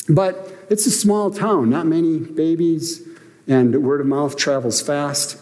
But 0.09 0.51
it's 0.71 0.87
a 0.87 0.91
small 0.91 1.29
town, 1.29 1.69
not 1.69 1.85
many 1.85 2.17
babies, 2.17 3.07
and 3.47 3.83
word 3.83 4.01
of 4.01 4.07
mouth 4.07 4.35
travels 4.35 4.81
fast. 4.81 5.39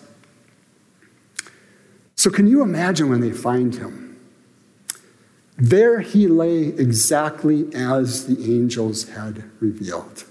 So, 2.16 2.30
can 2.30 2.48
you 2.48 2.62
imagine 2.62 3.10
when 3.10 3.22
they 3.22 3.32
find 3.32 3.76
him? 3.76 4.20
There 5.58 6.02
he 6.02 6.28
lay 6.28 6.64
exactly 6.64 7.74
as 7.74 8.28
the 8.28 8.54
angels 8.54 9.10
had 9.10 9.44
revealed. 9.62 10.26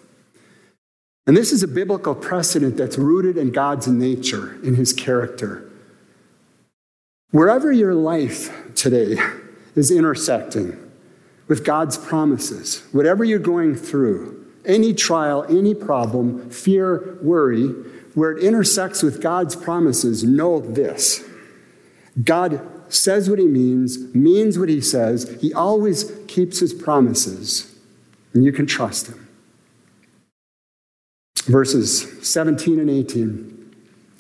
And 1.27 1.37
this 1.37 1.53
is 1.53 1.63
a 1.63 1.69
biblical 1.69 2.15
precedent 2.15 2.77
that's 2.77 2.99
rooted 2.99 3.39
in 3.39 3.53
God's 3.53 3.89
nature, 3.89 4.59
in 4.63 4.75
his 4.75 4.93
character. 4.93 5.71
Wherever 7.33 7.73
your 7.73 7.95
life 7.95 8.75
today 8.75 9.17
is 9.75 9.91
intersecting 9.91 10.79
with 11.49 11.65
God's 11.65 11.97
promises, 11.97 12.87
whatever 12.93 13.25
you're 13.25 13.39
going 13.39 13.75
through, 13.75 14.47
any 14.67 14.93
trial, 14.93 15.45
any 15.49 15.75
problem, 15.75 16.51
fear, 16.51 17.19
worry, 17.23 17.69
where 18.15 18.33
it 18.33 18.45
intersects 18.45 19.03
with 19.03 19.23
God's 19.23 19.57
promises, 19.57 20.23
know 20.23 20.61
this 20.61 21.25
God 22.23 22.61
says 22.91 23.31
what 23.31 23.39
he 23.39 23.47
means, 23.47 24.15
means 24.15 24.59
what 24.59 24.69
he 24.69 24.83
says. 24.83 25.39
He 25.41 25.55
always 25.55 26.13
keeps 26.29 26.59
his 26.59 26.75
promises, 26.75 27.75
and 28.35 28.45
you 28.45 28.53
can 28.53 28.67
trust 28.67 29.07
him. 29.07 29.27
Verses 31.47 32.07
17 32.29 32.79
and 32.79 32.91
18, 32.91 33.75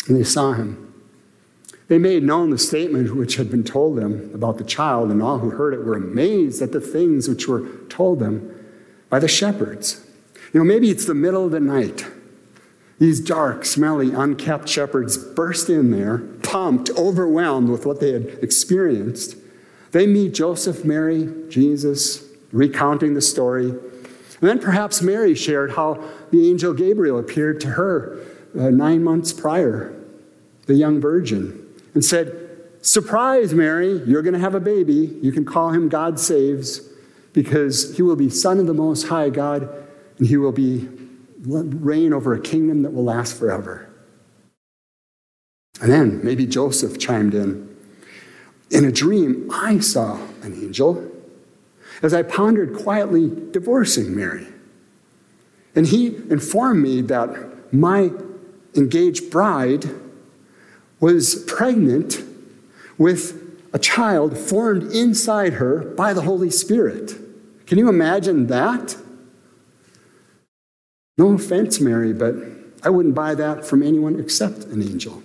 and 0.09 0.17
they 0.17 0.25
saw 0.25 0.55
him. 0.55 0.92
They 1.89 1.99
made 1.99 2.23
known 2.23 2.51
the 2.51 2.59
statement 2.59 3.15
which 3.15 3.37
had 3.37 3.51
been 3.51 3.65
told 3.65 3.97
them 3.97 4.31
about 4.35 4.59
the 4.59 4.65
child, 4.65 5.11
and 5.11 5.23
all 5.23 5.39
who 5.39 5.51
heard 5.51 5.75
it 5.75 5.85
were 5.85 5.97
amazed 5.97 6.63
at 6.63 6.73
the 6.73 6.81
things 6.81 7.29
which 7.29 7.49
were 7.49 7.67
told 7.89 8.19
them 8.19 8.49
by 9.11 9.19
the 9.19 9.29
shepherds. 9.29 10.07
You 10.53 10.61
know, 10.61 10.65
maybe 10.65 10.91
it's 10.91 11.07
the 11.07 11.15
middle 11.15 11.45
of 11.45 11.51
the 11.51 11.61
night. 11.61 12.07
These 12.99 13.21
dark, 13.21 13.65
smelly, 13.65 14.13
unkept 14.13 14.69
shepherds 14.69 15.19
burst 15.19 15.69
in 15.69 15.91
there, 15.91 16.19
pumped, 16.19 16.91
overwhelmed 16.91 17.69
with 17.69 17.85
what 17.85 18.01
they 18.01 18.13
had 18.13 18.39
experienced. 18.43 19.37
They 19.91 20.07
meet 20.07 20.35
Joseph, 20.35 20.85
Mary, 20.85 21.29
Jesus, 21.49 22.25
recounting 22.53 23.15
the 23.15 23.21
story. 23.21 23.71
And 23.71 23.81
then 24.41 24.59
perhaps 24.59 25.03
Mary 25.03 25.35
shared 25.35 25.73
how 25.73 26.03
the 26.31 26.49
angel 26.49 26.73
Gabriel 26.75 27.19
appeared 27.19 27.61
to 27.63 27.71
her 27.71 28.19
uh, 28.59 28.71
nine 28.71 29.03
months 29.03 29.33
prior, 29.33 29.95
the 30.67 30.75
young 30.75 31.01
virgin, 31.01 31.62
and 31.95 32.05
said, 32.05 32.49
Surprise, 32.81 33.55
Mary, 33.55 34.03
you're 34.07 34.23
going 34.23 34.35
to 34.35 34.41
have 34.41 34.55
a 34.55 34.61
baby. 34.61 35.17
You 35.23 35.31
can 35.31 35.45
call 35.45 35.71
him 35.71 35.89
God 35.89 36.19
Saves 36.19 36.81
because 37.33 37.97
he 37.97 38.03
will 38.03 38.17
be 38.17 38.29
Son 38.29 38.59
of 38.59 38.67
the 38.67 38.75
Most 38.75 39.07
High 39.09 39.31
God 39.31 39.69
and 40.19 40.27
he 40.27 40.37
will 40.37 40.53
be 40.53 40.89
reign 41.45 42.13
over 42.13 42.35
a 42.35 42.41
kingdom 42.41 42.83
that 42.83 42.91
will 42.91 43.05
last 43.05 43.39
forever. 43.39 43.89
And 45.81 45.91
then 45.91 46.25
maybe 46.25 46.47
Joseph 46.47 46.99
chimed 46.99 47.35
in. 47.35 47.69
In 48.71 48.85
a 48.85 48.93
dream, 48.93 49.51
I 49.53 49.81
saw 49.81 50.17
an 50.43 50.55
angel 50.55 51.11
as 52.03 52.15
I 52.15 52.23
pondered 52.23 52.77
quietly 52.77 53.31
divorcing 53.51 54.15
Mary. 54.15 54.47
And 55.75 55.87
he 55.87 56.17
informed 56.31 56.83
me 56.83 57.01
that 57.03 57.73
my 57.73 58.11
engaged 58.75 59.31
bride 59.31 59.85
was 61.03 61.45
pregnant 61.49 62.23
with 62.97 63.39
a 63.75 63.79
child 63.79 64.39
formed 64.39 64.85
inside 64.93 65.55
her 65.55 65.81
by 65.81 66.15
the 66.15 66.23
Holy 66.23 66.49
Spirit. 66.49 67.15
Can 67.67 67.77
you 67.77 67.89
imagine 67.89 68.47
that? 68.47 68.97
No 71.19 71.33
offense, 71.33 71.81
Mary, 71.81 72.13
but 72.13 72.37
I 72.85 72.91
wouldn't 72.91 73.17
buy 73.17 73.35
that 73.35 73.67
from 73.67 73.83
anyone 73.83 74.21
except 74.21 74.65
an 74.67 74.81
angel. 74.81 75.23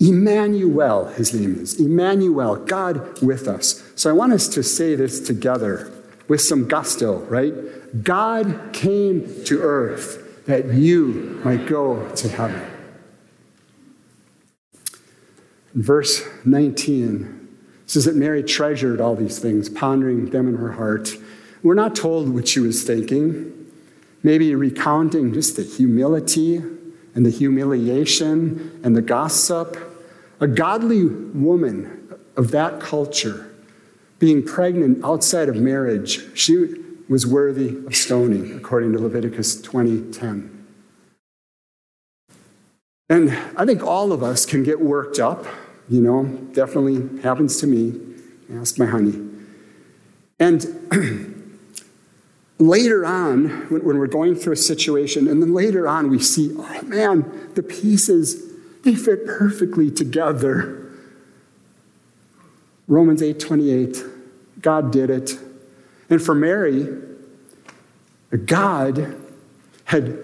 Emmanuel, 0.00 1.06
his 1.06 1.32
name 1.32 1.58
is. 1.58 1.80
Emmanuel, 1.80 2.56
God 2.56 3.22
with 3.22 3.48
us. 3.48 3.82
So 3.94 4.10
I 4.10 4.12
want 4.12 4.34
us 4.34 4.48
to 4.48 4.62
say 4.62 4.96
this 4.96 5.18
together 5.20 5.90
with 6.28 6.42
some 6.42 6.68
gusto, 6.68 7.20
right? 7.20 7.54
God 8.02 8.70
came 8.74 9.44
to 9.44 9.62
earth 9.62 10.44
that 10.44 10.74
you 10.74 11.40
might 11.42 11.66
go 11.66 12.06
to 12.16 12.28
heaven. 12.28 12.73
Verse 15.74 16.22
19 16.44 17.48
says 17.86 18.04
that 18.06 18.16
Mary 18.16 18.42
treasured 18.42 19.00
all 19.00 19.14
these 19.14 19.38
things, 19.38 19.68
pondering 19.68 20.30
them 20.30 20.48
in 20.48 20.56
her 20.56 20.72
heart. 20.72 21.10
We're 21.62 21.74
not 21.74 21.94
told 21.94 22.28
what 22.28 22.48
she 22.48 22.60
was 22.60 22.82
thinking 22.82 23.54
maybe 24.24 24.54
recounting 24.54 25.32
just 25.32 25.54
the 25.54 25.62
humility 25.62 26.56
and 26.56 27.24
the 27.24 27.30
humiliation 27.30 28.80
and 28.82 28.96
the 28.96 29.02
gossip. 29.02 29.76
A 30.40 30.48
godly 30.48 31.04
woman 31.04 32.08
of 32.36 32.50
that 32.50 32.80
culture 32.80 33.54
being 34.18 34.42
pregnant 34.42 35.04
outside 35.04 35.48
of 35.48 35.56
marriage, 35.56 36.36
she 36.36 36.74
was 37.08 37.26
worthy 37.26 37.76
of 37.86 37.94
stoning, 37.94 38.52
according 38.56 38.92
to 38.92 38.98
Leviticus 38.98 39.60
20:10. 39.60 40.50
And 43.10 43.30
I 43.56 43.66
think 43.66 43.82
all 43.82 44.12
of 44.12 44.22
us 44.22 44.46
can 44.46 44.62
get 44.62 44.80
worked 44.80 45.18
up, 45.18 45.46
you 45.88 46.00
know, 46.00 46.24
definitely 46.52 47.20
happens 47.22 47.58
to 47.60 47.66
me. 47.66 48.00
Ask 48.54 48.78
my 48.78 48.86
honey. 48.86 49.20
And 50.38 50.64
later 52.58 53.04
on, 53.04 53.48
when, 53.68 53.84
when, 53.84 53.98
we're 53.98 54.06
going 54.06 54.34
through 54.34 54.54
a 54.54 54.56
situation, 54.56 55.28
and 55.28 55.42
then 55.42 55.52
later 55.52 55.86
on 55.86 56.10
we 56.10 56.18
see, 56.18 56.54
oh 56.56 56.82
man, 56.82 57.50
the 57.54 57.62
pieces, 57.62 58.52
they 58.82 58.94
fit 58.94 59.26
perfectly 59.26 59.90
together. 59.90 60.80
Romans 62.88 63.22
8 63.22 63.38
28, 63.38 64.04
God 64.60 64.90
did 64.90 65.10
it. 65.10 65.38
And 66.10 66.22
for 66.22 66.34
Mary, 66.34 66.88
God 68.44 69.16
had 69.84 70.18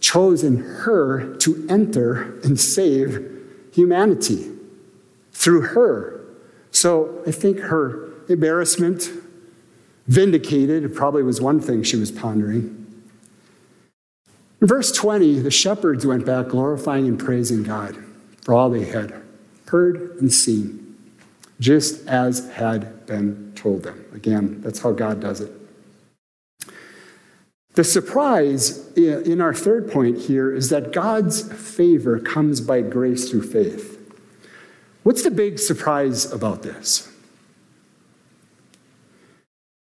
chosen 0.00 0.58
her 0.58 1.36
to 1.36 1.66
enter 1.68 2.40
and 2.40 2.58
save 2.58 3.28
humanity 3.72 4.50
through 5.40 5.62
her. 5.62 6.20
So 6.70 7.22
I 7.26 7.30
think 7.30 7.58
her 7.60 8.12
embarrassment, 8.28 9.10
vindicated, 10.06 10.84
it 10.84 10.94
probably 10.94 11.22
was 11.22 11.40
one 11.40 11.60
thing 11.60 11.82
she 11.82 11.96
was 11.96 12.12
pondering. 12.12 12.76
In 14.60 14.68
verse 14.68 14.92
20, 14.92 15.38
the 15.38 15.50
shepherds 15.50 16.04
went 16.04 16.26
back 16.26 16.48
glorifying 16.48 17.08
and 17.08 17.18
praising 17.18 17.62
God 17.62 17.96
for 18.42 18.52
all 18.52 18.68
they 18.68 18.84
had 18.84 19.14
heard 19.68 20.18
and 20.20 20.30
seen, 20.30 20.94
just 21.58 22.06
as 22.06 22.50
had 22.50 23.06
been 23.06 23.52
told 23.56 23.82
them. 23.82 24.04
Again, 24.12 24.60
that's 24.60 24.80
how 24.80 24.92
God 24.92 25.20
does 25.20 25.40
it. 25.40 25.50
The 27.74 27.84
surprise 27.84 28.92
in 28.92 29.40
our 29.40 29.54
third 29.54 29.90
point 29.90 30.18
here 30.18 30.54
is 30.54 30.68
that 30.68 30.92
God's 30.92 31.50
favor 31.50 32.18
comes 32.18 32.60
by 32.60 32.82
grace 32.82 33.30
through 33.30 33.44
faith. 33.50 33.99
What's 35.02 35.22
the 35.22 35.30
big 35.30 35.58
surprise 35.58 36.30
about 36.30 36.62
this? 36.62 37.10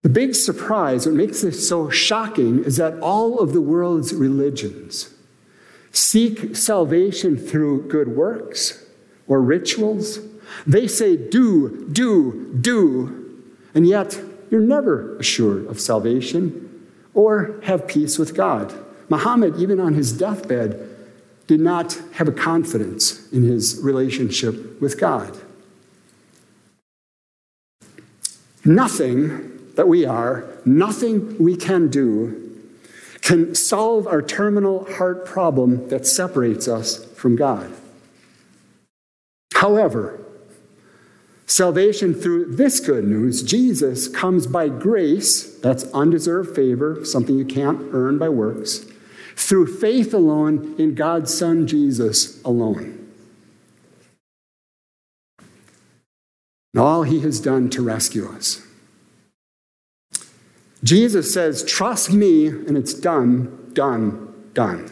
The 0.04 0.10
big 0.10 0.36
surprise, 0.36 1.08
what 1.08 1.16
makes 1.16 1.42
this 1.42 1.68
so 1.68 1.90
shocking, 1.90 2.64
is 2.64 2.78
that 2.78 3.00
all 3.00 3.40
of 3.40 3.54
the 3.54 3.62
world's 3.62 4.14
religions 4.14 5.10
seek 5.92 6.56
salvation 6.56 7.38
through 7.38 7.88
good 7.88 8.10
works 8.10 8.86
or 9.28 9.42
rituals. 9.42 10.20
They 10.68 10.88
say, 10.88 11.16
do, 11.18 11.88
do, 11.92 12.54
do, 12.62 13.44
and 13.74 13.88
yet 13.88 14.20
you're 14.52 14.62
never 14.62 15.18
assured 15.18 15.66
of 15.68 15.80
salvation 15.80 16.88
or 17.14 17.60
have 17.64 17.88
peace 17.88 18.20
with 18.20 18.36
God. 18.36 18.74
Muhammad, 19.10 19.56
even 19.58 19.80
on 19.80 19.94
his 19.94 20.12
deathbed, 20.14 20.95
did 21.48 21.60
not 21.60 22.02
have 22.14 22.28
a 22.28 22.32
confidence 22.32 23.32
in 23.32 23.44
his 23.44 23.80
relationship 23.82 24.82
with 24.82 25.00
God. 25.00 25.38
Nothing 28.64 29.74
that 29.76 29.88
we 29.88 30.06
are, 30.06 30.46
nothing 30.66 31.38
we 31.38 31.56
can 31.56 31.90
do 31.90 32.42
can 33.22 33.56
solve 33.56 34.08
our 34.08 34.22
terminal 34.22 34.86
heart 34.96 35.26
problem 35.26 35.88
that 35.90 36.06
separates 36.06 36.68
us 36.68 37.04
from 37.14 37.36
God. 37.36 37.72
However, 39.56 40.20
salvation 41.46 42.14
through 42.14 42.56
this 42.56 42.80
good 42.80 43.04
news, 43.04 43.42
Jesus, 43.44 44.08
comes 44.08 44.48
by 44.48 44.70
grace, 44.70 45.58
that's 45.60 45.86
undeserved 45.86 46.56
favor, 46.56 47.04
something 47.06 47.38
you 47.38 47.46
can't 47.46 47.82
earn 47.94 48.18
by 48.18 48.30
works, 48.30 48.86
through 49.36 49.78
faith 49.78 50.14
alone 50.14 50.76
in 50.78 50.96
God's 50.96 51.36
Son 51.36 51.68
Jesus 51.68 52.42
alone. 52.44 53.02
And 56.74 56.82
all 56.82 57.04
he 57.04 57.22
has 57.22 57.40
done 57.40 57.70
to 57.70 57.82
rescue 57.82 58.28
us. 58.30 58.62
Jesus 60.84 61.34
says, 61.34 61.64
Trust 61.64 62.12
me, 62.12 62.48
and 62.48 62.78
it's 62.78 62.94
done, 62.94 63.72
done, 63.74 64.34
done. 64.54 64.92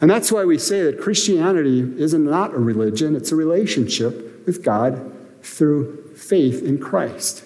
And 0.00 0.10
that's 0.10 0.32
why 0.32 0.44
we 0.44 0.58
say 0.58 0.82
that 0.82 1.00
Christianity 1.00 1.80
is 1.80 2.12
not 2.14 2.54
a 2.54 2.58
religion, 2.58 3.14
it's 3.14 3.30
a 3.30 3.36
relationship 3.36 4.46
with 4.46 4.62
God 4.64 5.12
through 5.42 6.14
faith 6.16 6.62
in 6.62 6.78
Christ. 6.78 7.43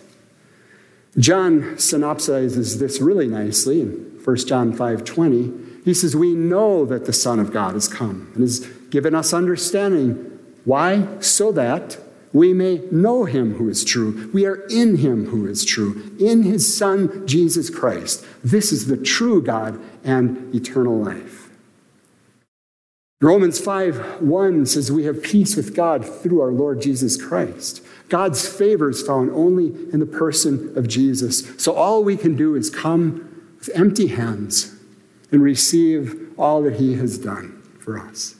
John 1.16 1.62
synopsizes 1.76 2.78
this 2.78 3.00
really 3.00 3.28
nicely 3.28 3.80
in 3.80 4.20
1 4.22 4.46
John 4.46 4.72
5:20. 4.72 5.52
He 5.84 5.94
says, 5.94 6.14
"We 6.14 6.34
know 6.34 6.84
that 6.84 7.06
the 7.06 7.12
Son 7.12 7.40
of 7.40 7.52
God 7.52 7.74
has 7.74 7.88
come 7.88 8.28
and 8.34 8.42
has 8.42 8.66
given 8.90 9.14
us 9.14 9.32
understanding. 9.32 10.18
Why? 10.64 11.06
So 11.20 11.52
that 11.52 11.98
we 12.32 12.52
may 12.52 12.82
know 12.90 13.24
him 13.24 13.54
who 13.54 13.68
is 13.68 13.84
true. 13.84 14.28
We 14.32 14.44
are 14.46 14.62
in 14.68 14.96
him 14.96 15.26
who 15.26 15.46
is 15.46 15.64
true, 15.64 15.96
in 16.18 16.42
his 16.42 16.76
Son, 16.76 17.22
Jesus 17.26 17.70
Christ. 17.70 18.24
This 18.44 18.72
is 18.72 18.86
the 18.86 18.96
true 18.96 19.42
God 19.42 19.78
and 20.04 20.54
eternal 20.54 20.98
life. 21.02 21.47
Romans 23.20 23.58
5 23.58 24.22
1 24.22 24.66
says, 24.66 24.92
We 24.92 25.04
have 25.04 25.22
peace 25.22 25.56
with 25.56 25.74
God 25.74 26.06
through 26.06 26.40
our 26.40 26.52
Lord 26.52 26.80
Jesus 26.80 27.20
Christ. 27.20 27.84
God's 28.08 28.46
favor 28.46 28.90
is 28.90 29.02
found 29.02 29.30
only 29.32 29.66
in 29.92 29.98
the 29.98 30.06
person 30.06 30.76
of 30.78 30.86
Jesus. 30.86 31.60
So 31.60 31.74
all 31.74 32.04
we 32.04 32.16
can 32.16 32.36
do 32.36 32.54
is 32.54 32.70
come 32.70 33.52
with 33.58 33.70
empty 33.74 34.06
hands 34.06 34.74
and 35.32 35.42
receive 35.42 36.32
all 36.38 36.62
that 36.62 36.76
he 36.76 36.94
has 36.94 37.18
done 37.18 37.60
for 37.80 37.98
us. 37.98 38.36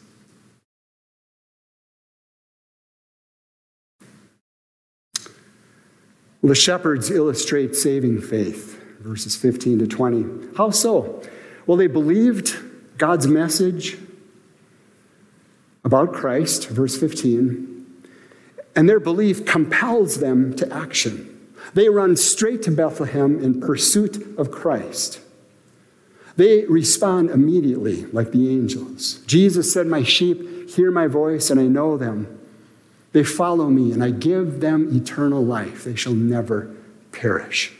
Well, 6.41 6.51
the 6.51 6.55
shepherds 6.55 7.11
illustrate 7.11 7.75
saving 7.75 8.21
faith, 8.21 8.81
verses 9.01 9.35
15 9.35 9.81
to 9.81 9.87
20. 9.89 10.57
How 10.57 10.71
so? 10.71 11.21
Well, 11.67 11.77
they 11.77 11.89
believed 11.89 12.57
God's 12.97 13.27
message 13.27 13.99
about 15.89 16.13
Christ, 16.13 16.69
verse 16.69 16.99
15, 16.99 17.87
and 18.77 18.87
their 18.87 19.01
belief 19.01 19.47
compels 19.47 20.21
them 20.21 20.55
to 20.57 20.71
action. 20.71 21.35
They 21.73 21.89
run 21.89 22.15
straight 22.15 22.63
to 22.65 22.71
Bethlehem 22.71 23.43
in 23.43 23.63
pursuit 23.63 24.39
of 24.39 24.51
Christ. 24.51 25.19
They 26.37 26.67
respond 26.67 27.31
immediately, 27.31 28.05
like 28.13 28.33
the 28.33 28.51
angels. 28.51 29.21
Jesus 29.27 29.73
said, 29.73 29.87
My 29.87 30.03
sheep 30.03 30.69
hear 30.69 30.91
my 30.91 31.07
voice, 31.07 31.49
and 31.49 31.59
I 31.59 31.65
know 31.65 31.97
them. 31.97 32.39
They 33.13 33.25
follow 33.25 33.71
me, 33.71 33.91
and 33.91 34.05
I 34.05 34.11
give 34.11 34.61
them 34.61 34.95
eternal 34.95 35.43
life. 35.43 35.85
They 35.85 35.97
shall 35.97 36.13
never 36.13 36.71
perish. 37.13 37.73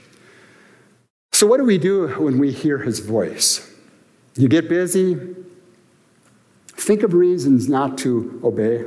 So, 1.33 1.47
what 1.47 1.59
do 1.59 1.65
we 1.65 1.77
do 1.77 2.09
when 2.19 2.39
we 2.39 2.53
hear 2.53 2.79
his 2.79 3.01
voice? 3.01 3.71
You 4.35 4.49
get 4.49 4.67
busy, 4.67 5.37
think 6.79 7.03
of 7.03 7.13
reasons 7.13 7.69
not 7.69 7.99
to 7.99 8.41
obey. 8.45 8.85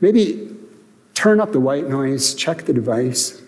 Maybe 0.00 0.54
turn 1.14 1.40
up 1.40 1.52
the 1.52 1.60
white 1.60 1.88
noise, 1.88 2.34
check 2.34 2.64
the 2.64 2.72
device. 2.72 3.40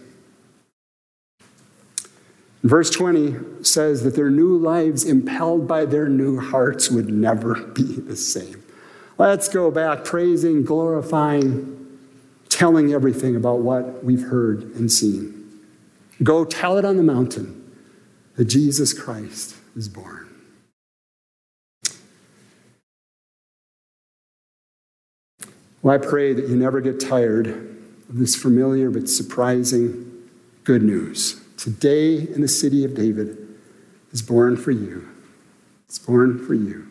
Verse 2.63 2.91
20 2.91 3.65
says 3.65 4.03
that 4.03 4.17
their 4.17 4.31
new 4.31 4.57
lives, 4.57 5.05
impelled 5.05 5.69
by 5.69 5.85
their 5.85 6.09
new 6.09 6.41
hearts, 6.41 6.91
would 6.91 7.09
never 7.09 7.55
be 7.75 8.01
the 8.01 8.17
same. 8.17 8.63
Let's 9.19 9.49
go 9.49 9.71
back 9.71 10.05
praising, 10.05 10.65
glorifying, 10.65 11.99
telling 12.49 12.93
everything 12.93 13.37
about 13.37 13.61
what 13.61 14.05
we've 14.05 14.23
heard 14.23 14.63
and 14.75 14.91
seen. 14.91 15.33
Go 16.23 16.45
tell 16.45 16.79
it 16.79 16.85
on 16.85 16.97
the 16.97 17.03
mountain 17.03 17.63
that 18.37 18.47
Jesus 18.47 18.93
Christ 18.93 19.55
is 19.77 19.89
born. 19.89 20.26
Well, 25.87 25.95
I 25.95 25.99
pray 25.99 26.33
that 26.33 26.49
you 26.49 26.57
never 26.57 26.81
get 26.81 26.99
tired 26.99 27.47
of 27.47 28.19
this 28.19 28.35
familiar 28.35 28.91
but 28.91 29.09
surprising 29.09 30.29
good 30.65 30.83
news. 30.83 31.41
Today 31.57 32.17
in 32.17 32.41
the 32.41 32.49
city 32.49 32.85
of 32.85 32.97
David 32.97 33.39
is 34.11 34.21
born 34.21 34.57
for 34.57 34.73
you. 34.73 35.09
It's 35.85 36.01
born 36.01 36.45
for 36.45 36.55
you 36.55 36.89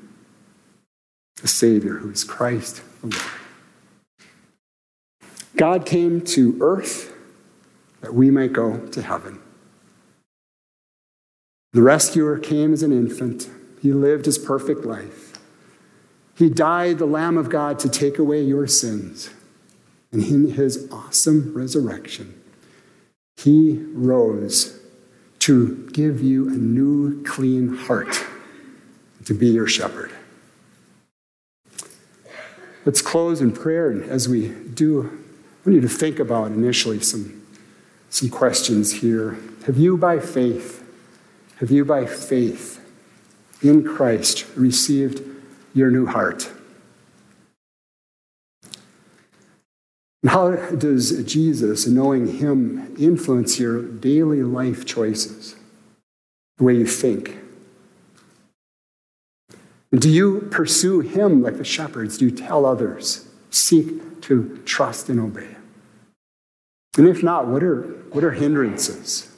a 1.44 1.48
Savior 1.50 1.96
who 1.96 2.10
is 2.10 2.24
Christ 2.24 2.84
the 3.02 3.08
Lord. 3.08 3.32
God 5.58 5.86
came 5.86 6.22
to 6.28 6.58
earth 6.62 7.14
that 8.00 8.14
we 8.14 8.32
might 8.32 8.54
go 8.54 8.78
to 8.78 9.02
heaven. 9.02 9.42
The 11.74 11.82
rescuer 11.82 12.40
came 12.40 12.72
as 12.72 12.82
an 12.82 12.94
infant. 12.94 13.50
He 13.82 13.92
lived 13.92 14.24
his 14.24 14.38
perfect 14.38 14.86
life. 14.86 15.25
He 16.36 16.50
died, 16.50 16.98
the 16.98 17.06
Lamb 17.06 17.38
of 17.38 17.50
God, 17.50 17.80
to 17.80 17.90
take 17.90 18.20
away 18.20 18.44
your 18.44 18.68
sins. 18.68 19.30
And 20.12 20.24
in 20.24 20.52
his 20.52 20.90
awesome 20.92 21.54
resurrection, 21.54 22.42
he 23.38 23.84
rose 23.94 24.80
to 25.40 25.90
give 25.94 26.22
you 26.22 26.48
a 26.48 26.54
new, 26.54 27.24
clean 27.24 27.76
heart, 27.76 28.24
to 29.26 29.34
be 29.34 29.48
your 29.48 29.68
shepherd. 29.68 30.12
Let's 32.86 33.02
close 33.02 33.42
in 33.42 33.52
prayer. 33.52 33.90
And 33.90 34.04
as 34.04 34.30
we 34.30 34.50
do, 34.50 35.04
I 35.04 35.70
want 35.70 35.76
you 35.76 35.82
to 35.82 35.90
think 35.90 36.20
about 36.20 36.52
initially 36.52 37.00
some, 37.02 37.46
some 38.10 38.30
questions 38.30 38.94
here. 38.94 39.38
Have 39.66 39.78
you, 39.78 39.98
by 39.98 40.20
faith, 40.20 40.84
have 41.58 41.72
you, 41.72 41.84
by 41.84 42.06
faith 42.06 42.80
in 43.62 43.84
Christ, 43.84 44.46
received 44.56 45.35
your 45.76 45.92
new 45.92 46.08
heart? 46.08 46.50
And 50.24 50.32
how 50.32 50.56
does 50.56 51.24
Jesus, 51.26 51.86
knowing 51.86 52.40
Him, 52.40 52.96
influence 52.98 53.60
your 53.60 53.84
daily 53.84 54.42
life 54.42 54.84
choices, 54.84 55.56
the 56.58 56.64
way 56.64 56.76
you 56.76 56.88
think? 56.88 57.38
Do 60.00 60.10
you 60.10 60.48
pursue 60.52 61.00
him 61.00 61.42
like 61.42 61.58
the 61.58 61.64
shepherds? 61.64 62.18
Do 62.18 62.26
you 62.26 62.32
tell 62.32 62.66
others? 62.66 63.28
Seek 63.50 64.22
to 64.24 64.62
trust 64.66 65.10
and 65.10 65.20
obey? 65.20 65.56
And 66.98 67.08
if 67.08 67.24
not, 67.24 67.48
what 67.48 67.64
are, 67.64 67.82
what 68.12 68.24
are 68.24 68.32
hindrances? 68.32 69.32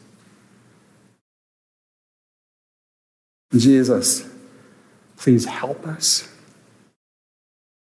Jesus, 3.55 4.27
please 5.27 5.43
help 5.43 5.85
us 5.85 6.33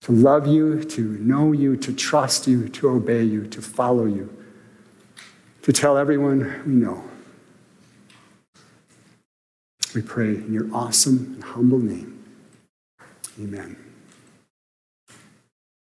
to 0.00 0.10
love 0.10 0.46
you, 0.46 0.82
to 0.82 1.02
know 1.18 1.52
you, 1.52 1.76
to 1.76 1.92
trust 1.92 2.46
you, 2.46 2.66
to 2.66 2.88
obey 2.88 3.22
you, 3.22 3.46
to 3.46 3.60
follow 3.60 4.06
you, 4.06 4.34
to 5.60 5.70
tell 5.70 5.98
everyone 5.98 6.62
we 6.66 6.72
know. 6.72 7.04
We 9.94 10.00
pray 10.00 10.30
in 10.30 10.50
your 10.50 10.74
awesome 10.74 11.34
and 11.34 11.44
humble 11.44 11.78
name. 11.78 12.24
Amen. 13.38 13.85